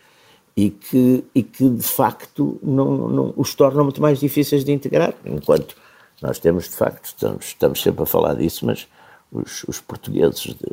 E 0.55 0.69
que, 0.69 1.23
e 1.33 1.43
que 1.43 1.69
de 1.69 1.83
facto 1.83 2.59
não, 2.61 3.07
não, 3.07 3.33
os 3.37 3.55
tornam 3.55 3.83
muito 3.83 4.01
mais 4.01 4.19
difíceis 4.19 4.63
de 4.63 4.71
integrar, 4.71 5.13
enquanto 5.25 5.75
nós 6.21 6.39
temos 6.39 6.65
de 6.65 6.75
facto, 6.75 7.05
estamos, 7.05 7.45
estamos 7.45 7.81
sempre 7.81 8.03
a 8.03 8.05
falar 8.05 8.33
disso, 8.33 8.65
mas 8.65 8.87
os, 9.31 9.63
os 9.65 9.79
portugueses 9.79 10.41
de, 10.41 10.71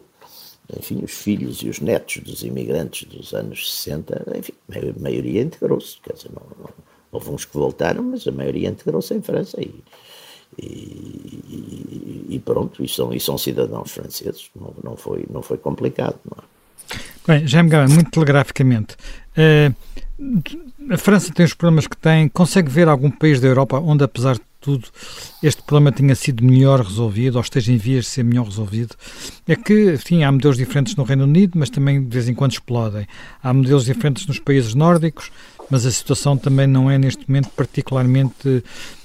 enfim, 0.75 1.03
os 1.05 1.13
filhos 1.13 1.63
e 1.63 1.69
os 1.69 1.81
netos 1.81 2.19
dos 2.19 2.43
imigrantes 2.43 3.09
dos 3.09 3.33
anos 3.35 3.73
60, 3.73 4.27
enfim, 4.37 4.53
a 4.73 5.01
maioria 5.01 5.43
integrou-se, 5.43 5.99
quer 6.03 6.15
dizer, 6.15 6.31
não, 6.35 6.43
não, 6.59 6.71
houve 7.13 7.31
uns 7.31 7.45
que 7.45 7.55
voltaram, 7.55 8.03
mas 8.03 8.27
a 8.27 8.33
maioria 8.33 8.69
integrou-se 8.69 9.15
em 9.15 9.23
França 9.23 9.61
e, 9.61 9.75
e, 10.59 12.27
e, 12.31 12.43
pronto, 12.45 12.85
e 12.85 12.89
são, 12.89 13.13
e 13.13 13.21
são 13.21 13.39
cidadãos 13.39 13.93
franceses, 13.93 14.51
não, 14.57 14.75
não, 14.83 14.97
foi, 14.97 15.25
não 15.31 15.43
foi 15.43 15.59
complicado, 15.59 16.19
não 16.25 16.43
é? 16.43 16.57
Bem, 17.27 17.47
já 17.47 17.61
me 17.63 17.69
Gama, 17.69 17.93
muito 17.93 18.11
telegraficamente, 18.13 18.97
uh, 19.37 19.75
a 20.91 20.97
França 20.97 21.33
tem 21.33 21.45
os 21.45 21.55
problemas 21.55 21.87
que 21.87 21.97
tem, 21.97 22.29
consegue 22.29 22.71
ver 22.71 22.89
algum 22.89 23.11
país 23.11 23.41
da 23.41 23.49
Europa 23.49 23.79
onde, 23.79 24.05
apesar 24.05 24.35
de 24.35 24.43
tudo, 24.67 24.89
este 25.41 25.63
problema 25.63 25.93
tenha 25.93 26.15
sido 26.17 26.45
melhor 26.45 26.81
resolvido 26.81 27.37
ou 27.37 27.41
esteja 27.41 27.73
em 27.73 27.77
vias 27.77 28.07
de 28.07 28.11
ser 28.11 28.25
melhor 28.25 28.47
resolvido. 28.47 28.97
É 29.47 29.55
que, 29.55 29.93
enfim, 29.95 30.25
há 30.25 30.33
modelos 30.33 30.57
diferentes 30.57 30.97
no 30.97 31.05
Reino 31.05 31.23
Unido, 31.23 31.53
mas 31.57 31.71
também 31.71 32.03
de 32.03 32.09
vez 32.13 32.29
em 32.29 32.35
quando 32.35 32.51
explodem. 32.53 33.07
Há 33.41 33.55
modelos 33.55 33.85
diferentes 33.85 34.27
nos 34.27 34.41
países 34.41 34.75
nórdicos, 34.75 35.31
mas 35.71 35.87
a 35.87 35.91
situação 35.93 36.37
também 36.37 36.67
não 36.67 36.91
é 36.91 36.99
neste 36.99 37.29
momento 37.29 37.49
particularmente 37.51 38.65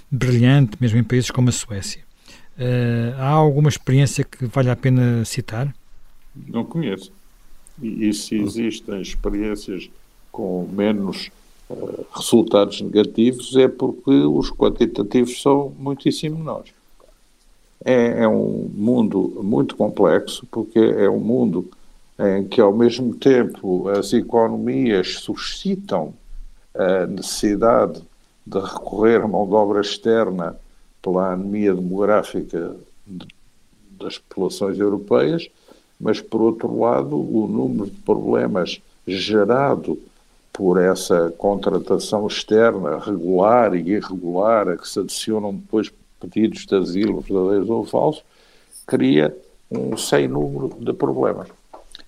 brilhante, 0.09 0.77
mesmo 0.81 0.97
em 0.97 1.03
países 1.03 1.29
como 1.29 1.49
a 1.49 1.51
Suécia. 1.51 2.01
Uh, 2.57 3.15
há 3.19 3.29
alguma 3.29 3.69
experiência 3.69 4.23
que 4.23 4.45
vale 4.47 4.71
a 4.71 4.75
pena 4.75 5.23
citar? 5.25 5.73
Não 6.47 6.65
conheço. 6.65 7.11
E, 7.79 8.09
e 8.09 8.13
se 8.13 8.35
existem 8.35 8.99
experiências 8.99 9.89
com 10.31 10.67
menos 10.71 11.29
resultados 12.15 12.81
negativos 12.81 13.55
é 13.55 13.67
porque 13.67 14.11
os 14.11 14.51
quantitativos 14.51 15.41
são 15.41 15.73
muitíssimo 15.77 16.37
menores. 16.37 16.73
É, 17.83 18.23
é, 18.23 18.27
um 18.27 18.69
mundo 18.73 19.39
muito 19.43 19.75
complexo, 19.75 20.45
porque 20.51 20.79
é 20.79 21.09
um 21.09 21.19
mundo 21.19 21.69
em 22.19 22.47
que, 22.47 22.61
ao 22.61 22.71
mesmo 22.71 23.15
tempo, 23.15 23.89
as 23.89 24.13
economias 24.13 25.15
suscitam 25.15 26.13
a 26.75 27.07
necessidade 27.07 28.01
de 28.45 28.59
recorrer 28.59 29.21
a 29.21 29.27
mão 29.27 29.47
de 29.47 29.53
obra 29.53 29.81
externa 29.81 30.55
pela 31.01 31.33
anemia 31.33 31.73
demográfica 31.73 32.75
de, 33.07 33.27
das 33.99 34.19
populações 34.19 34.77
europeias, 34.77 35.49
mas, 35.99 36.21
por 36.21 36.41
outro 36.41 36.79
lado, 36.79 37.15
o 37.15 37.47
número 37.47 37.89
de 37.89 37.97
problemas 38.01 38.79
gerado 39.07 39.97
por 40.51 40.81
essa 40.81 41.33
contratação 41.37 42.27
externa, 42.27 42.99
regular 42.99 43.73
e 43.73 43.91
irregular, 43.91 44.69
a 44.69 44.77
que 44.77 44.87
se 44.87 44.99
adicionam 44.99 45.55
depois 45.55 45.91
pedidos 46.19 46.65
de 46.65 46.75
asilo, 46.75 47.21
verdadeiros 47.21 47.69
ou 47.69 47.85
falsos, 47.85 48.23
cria 48.85 49.35
um 49.71 49.95
sem 49.95 50.27
número 50.27 50.75
de 50.79 50.93
problemas. 50.93 51.47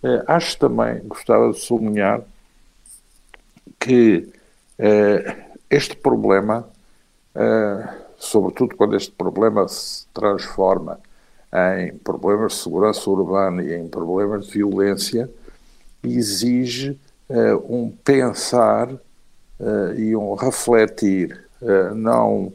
Eh, 0.04 0.24
acho 0.28 0.58
também, 0.58 1.00
gostava 1.06 1.52
de 1.52 1.60
sublinhar, 1.60 2.22
que 3.80 4.30
eh, 4.78 5.46
este 5.70 5.96
problema, 5.96 6.68
eh, 7.34 7.90
sobretudo 8.18 8.76
quando 8.76 8.96
este 8.96 9.12
problema 9.12 9.68
se 9.68 10.06
transforma 10.14 11.00
em 11.78 11.98
problemas 11.98 12.54
de 12.54 12.60
segurança 12.60 13.10
urbana 13.10 13.64
e 13.64 13.74
em 13.74 13.88
problemas 13.88 14.48
de 14.48 14.54
violência, 14.54 15.30
exige 16.04 17.00
um 17.70 17.90
pensar 18.04 18.92
uh, 18.92 19.94
e 19.98 20.16
um 20.16 20.36
refletir, 20.36 21.46
uh, 21.62 21.96
não 21.96 22.54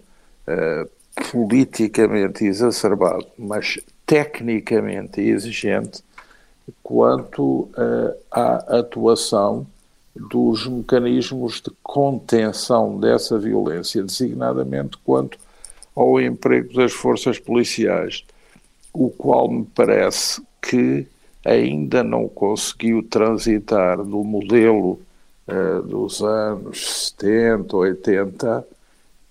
politicamente 1.30 2.46
exacerbado, 2.46 3.26
mas 3.36 3.78
tecnicamente 4.06 5.20
exigente, 5.20 6.02
quanto 6.82 7.68
à 8.30 8.78
atuação 8.78 9.66
dos 10.16 10.66
mecanismos 10.66 11.60
de 11.60 11.70
contenção 11.82 12.98
dessa 12.98 13.38
violência, 13.38 14.02
designadamente 14.02 14.96
quanto 15.04 15.38
ao 15.94 16.18
emprego 16.18 16.72
das 16.72 16.92
forças 16.92 17.38
policiais, 17.38 18.24
o 18.92 19.10
qual 19.10 19.50
me 19.50 19.66
parece 19.74 20.42
que 20.62 21.06
ainda 21.44 22.02
não 22.02 22.28
conseguiu 22.28 23.02
transitar 23.02 23.98
do 23.98 24.22
modelo 24.24 25.00
uh, 25.46 25.82
dos 25.82 26.22
anos 26.22 27.12
70, 27.18 27.76
80 27.76 28.66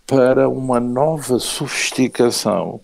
para 0.06 0.48
uma 0.48 0.80
nova 0.80 1.38
sofisticação 1.38 2.80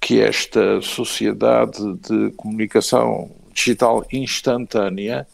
que 0.00 0.20
esta 0.20 0.80
sociedade 0.82 1.80
de 1.94 2.30
comunicação 2.32 3.30
digital 3.54 4.04
instantânea 4.12 5.26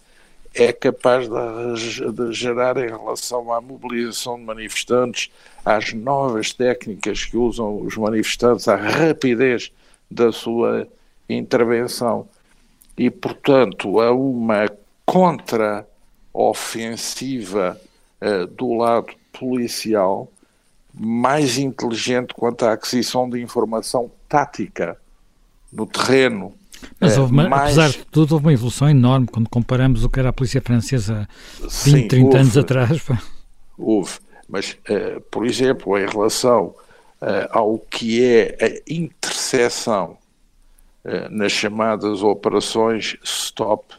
é 0.55 0.73
capaz 0.73 1.29
de, 1.29 2.12
de, 2.12 2.33
gerar 2.33 2.77
em 2.77 2.89
relação 2.89 3.53
à 3.53 3.61
mobilização 3.61 4.37
de 4.37 4.45
manifestantes, 4.45 5.31
às 5.64 5.93
novas 5.93 6.53
técnicas 6.53 7.25
que 7.25 7.37
usam 7.37 7.81
os 7.81 7.97
manifestantes, 7.97 8.69
à 8.69 8.77
rapidez 8.77 9.73
da 10.11 10.33
sua 10.33 10.87
intervenção 11.29 12.29
e, 12.99 13.11
portanto, 13.11 14.01
a 14.01 14.12
uma 14.12 14.70
contra-ofensiva 15.07 17.80
uh, 18.20 18.46
do 18.49 18.74
lado 18.74 19.14
policial 19.32 20.28
mais 20.92 21.57
inteligente 21.59 22.34
quanto 22.34 22.64
à 22.64 22.72
aquisição 22.72 23.30
de 23.30 23.40
informação 23.40 24.11
tática 24.28 24.99
no 25.72 25.86
terreno. 25.86 26.53
Mas 27.01 27.16
houve 27.16 27.32
uma, 27.32 27.49
mais... 27.49 27.78
apesar 27.78 27.90
de 27.90 28.05
tudo, 28.07 28.32
houve 28.32 28.46
uma 28.46 28.53
evolução 28.53 28.90
enorme 28.90 29.28
quando 29.28 29.49
comparamos 29.49 30.03
o 30.05 30.11
que 30.11 30.18
era 30.18 30.30
a 30.30 30.32
polícia 30.32 30.61
francesa 30.61 31.28
20, 31.61 31.70
Sim, 31.70 32.09
30 32.09 32.26
houve, 32.26 32.38
anos 32.38 32.57
atrás. 32.57 33.07
Houve, 33.78 34.18
mas, 34.49 34.72
uh, 34.72 35.20
por 35.30 35.46
exemplo, 35.46 35.96
em 35.96 36.05
relação 36.07 36.74
uh, 37.22 37.46
ao 37.51 37.78
que 37.78 38.24
é 38.24 38.59
a 38.61 38.72
interseção 38.92 40.12
eh, 40.12 40.16
nas 41.30 41.53
chamadas 41.53 42.22
operações 42.22 43.16
stop, 43.22 43.94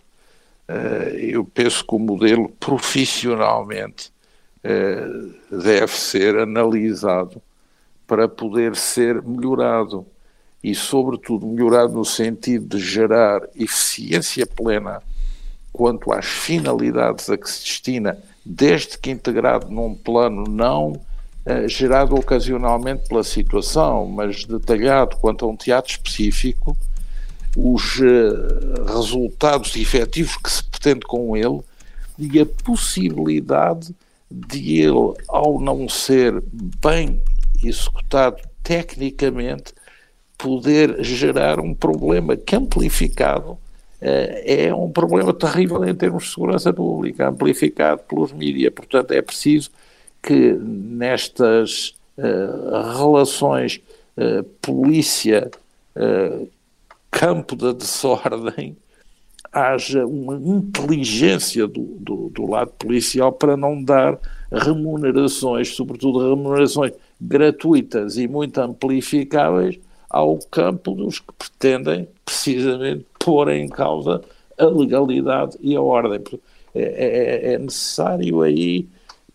eh, 0.70 1.18
eu 1.32 1.44
penso 1.44 1.84
que 1.84 1.96
o 1.96 2.00
modelo 2.00 2.48
profissionalmente 2.60 4.12
eh, 4.64 5.08
deve 5.50 5.92
ser 5.94 6.38
analisado 6.38 7.42
para 8.06 8.28
poder 8.28 8.76
ser 8.76 9.22
melhorado 9.24 10.06
e, 10.64 10.76
sobretudo, 10.76 11.48
melhorado 11.48 11.94
no 11.94 12.06
sentido 12.06 12.78
de 12.78 12.84
gerar 12.84 13.42
eficiência 13.56 14.46
plena 14.46 15.02
quanto 15.74 16.12
às 16.12 16.26
finalidades 16.26 17.30
a 17.30 17.38
que 17.38 17.50
se 17.50 17.64
destina, 17.64 18.18
desde 18.46 18.98
que 18.98 19.10
integrado 19.10 19.72
num 19.72 19.96
plano 19.96 20.44
não 20.48 21.00
gerado 21.68 22.16
ocasionalmente 22.16 23.08
pela 23.08 23.24
situação, 23.24 24.06
mas 24.06 24.46
detalhado 24.46 25.18
quanto 25.18 25.46
a 25.46 25.48
um 25.48 25.56
teatro 25.56 25.92
específico, 25.92 26.78
os 27.58 27.98
uh, 28.00 28.86
resultados 28.86 29.76
efetivos 29.76 30.38
que 30.38 30.52
se 30.52 30.64
pretende 30.64 31.02
com 31.02 31.36
ele 31.36 31.62
e 32.18 32.40
a 32.40 32.46
possibilidade 32.46 33.96
de 34.30 34.82
ele, 34.82 35.14
ao 35.28 35.60
não 35.60 35.90
ser 35.90 36.42
bem 36.82 37.22
executado 37.64 38.38
tecnicamente, 38.62 39.74
poder 40.38 41.04
gerar 41.04 41.60
um 41.60 41.74
problema 41.74 42.38
que 42.38 42.56
amplificado 42.56 43.58
eh, 44.02 44.68
é 44.68 44.74
um 44.74 44.90
problema 44.90 45.34
terrível 45.34 45.84
em 45.84 45.94
termos 45.94 46.26
de 46.26 46.30
segurança 46.30 46.72
pública, 46.72 47.28
amplificado 47.28 48.02
pelos 48.08 48.32
mídias. 48.32 48.72
Portanto, 48.74 49.12
é 49.12 49.22
preciso 49.22 49.70
que 50.22 50.54
nestas 50.54 51.96
uh, 52.18 52.98
relações 52.98 53.82
uh, 54.18 54.44
polícia 54.62 55.50
uh, 55.96 56.48
campo 57.10 57.56
da 57.56 57.72
desordem 57.72 58.76
haja 59.52 60.06
uma 60.06 60.36
inteligência 60.36 61.68
do, 61.68 61.82
do, 62.00 62.30
do, 62.30 62.50
lado 62.50 62.72
policial 62.78 63.32
para 63.32 63.58
não 63.58 63.84
dar 63.84 64.20
remunerações, 64.52 65.70
sobretudo 65.76 66.30
remunerações 66.30 66.94
gratuitas 67.20 68.18
e 68.18 68.28
muito 68.28 68.60
amplificáveis 68.60 69.80
ao 70.10 70.38
campo 70.38 70.94
dos 70.94 71.20
que 71.20 71.34
pretendem 71.38 72.08
precisamente 72.24 73.06
pôr 73.20 73.50
em 73.50 73.68
causa 73.68 74.22
a 74.58 74.66
legalidade 74.66 75.58
e 75.62 75.76
a 75.76 75.82
ordem. 75.82 76.22
É, 76.74 76.82
é, 76.82 77.54
é 77.54 77.58
necessário 77.58 78.42
aí, 78.42 78.88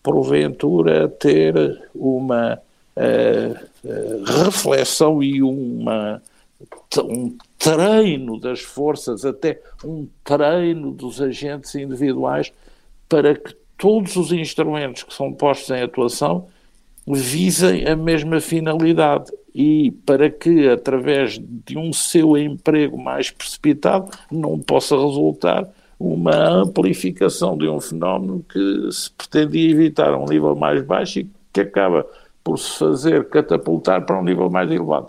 porventura, 0.05 1.09
ter 1.09 1.55
uma 1.95 2.61
uh, 2.95 4.45
reflexão 4.45 5.23
e 5.23 5.43
uma, 5.43 6.23
um 7.03 7.35
treino 7.59 8.39
das 8.39 8.61
forças, 8.61 9.25
até 9.25 9.59
um 9.83 10.07
treino 10.23 10.93
dos 10.93 11.23
agentes 11.23 11.75
individuais, 11.75 12.53
para 13.09 13.35
que 13.35 13.57
todos 13.79 14.15
os 14.17 14.31
instrumentos 14.31 15.03
que 15.03 15.15
são 15.15 15.33
postos 15.33 15.71
em 15.71 15.83
atuação 15.83 16.49
visem 17.07 17.87
a 17.89 17.97
mesma 17.97 18.43
finalidade 18.43 19.33
e 19.55 19.91
para 20.05 20.29
que, 20.29 20.69
através 20.69 21.41
de 21.41 21.79
um 21.79 21.95
seu 21.95 22.37
emprego 22.37 22.99
mais 22.99 23.31
precipitado, 23.31 24.11
não 24.31 24.59
possa 24.59 24.97
resultar 24.97 25.67
uma 26.13 26.37
amplificação 26.37 27.57
de 27.57 27.67
um 27.67 27.81
fenómeno 27.81 28.45
que 28.49 28.93
se 28.93 29.11
pretendia 29.13 29.71
evitar 29.71 30.13
a 30.13 30.19
um 30.19 30.27
nível 30.27 30.55
mais 30.55 30.83
baixo 30.83 31.21
e 31.21 31.31
que 31.53 31.61
acaba 31.63 32.07
por 32.43 32.59
se 32.59 32.79
fazer 32.79 33.29
catapultar 33.29 34.05
para 34.05 34.21
um 34.21 34.25
nível 34.25 34.51
mais 34.51 34.71
elevado. 34.71 35.09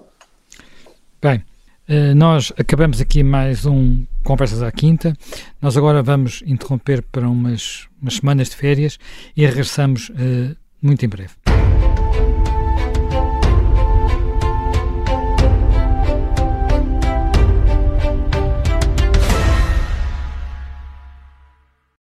Bem, 1.22 1.44
eh, 1.88 2.14
nós 2.14 2.54
acabamos 2.58 3.02
aqui 3.02 3.24
mais 3.24 3.66
um 3.66 4.06
Conversas 4.24 4.64
à 4.64 4.72
Quinta. 4.72 5.14
Nós 5.62 5.76
agora 5.76 6.02
vamos 6.02 6.42
interromper 6.48 7.04
para 7.12 7.28
umas, 7.30 7.88
umas 8.02 8.16
semanas 8.16 8.50
de 8.50 8.56
férias 8.56 8.98
e 9.36 9.46
regressamos 9.46 10.10
uh, 10.10 10.56
muito 10.82 11.06
em 11.06 11.10
breve. 11.10 11.34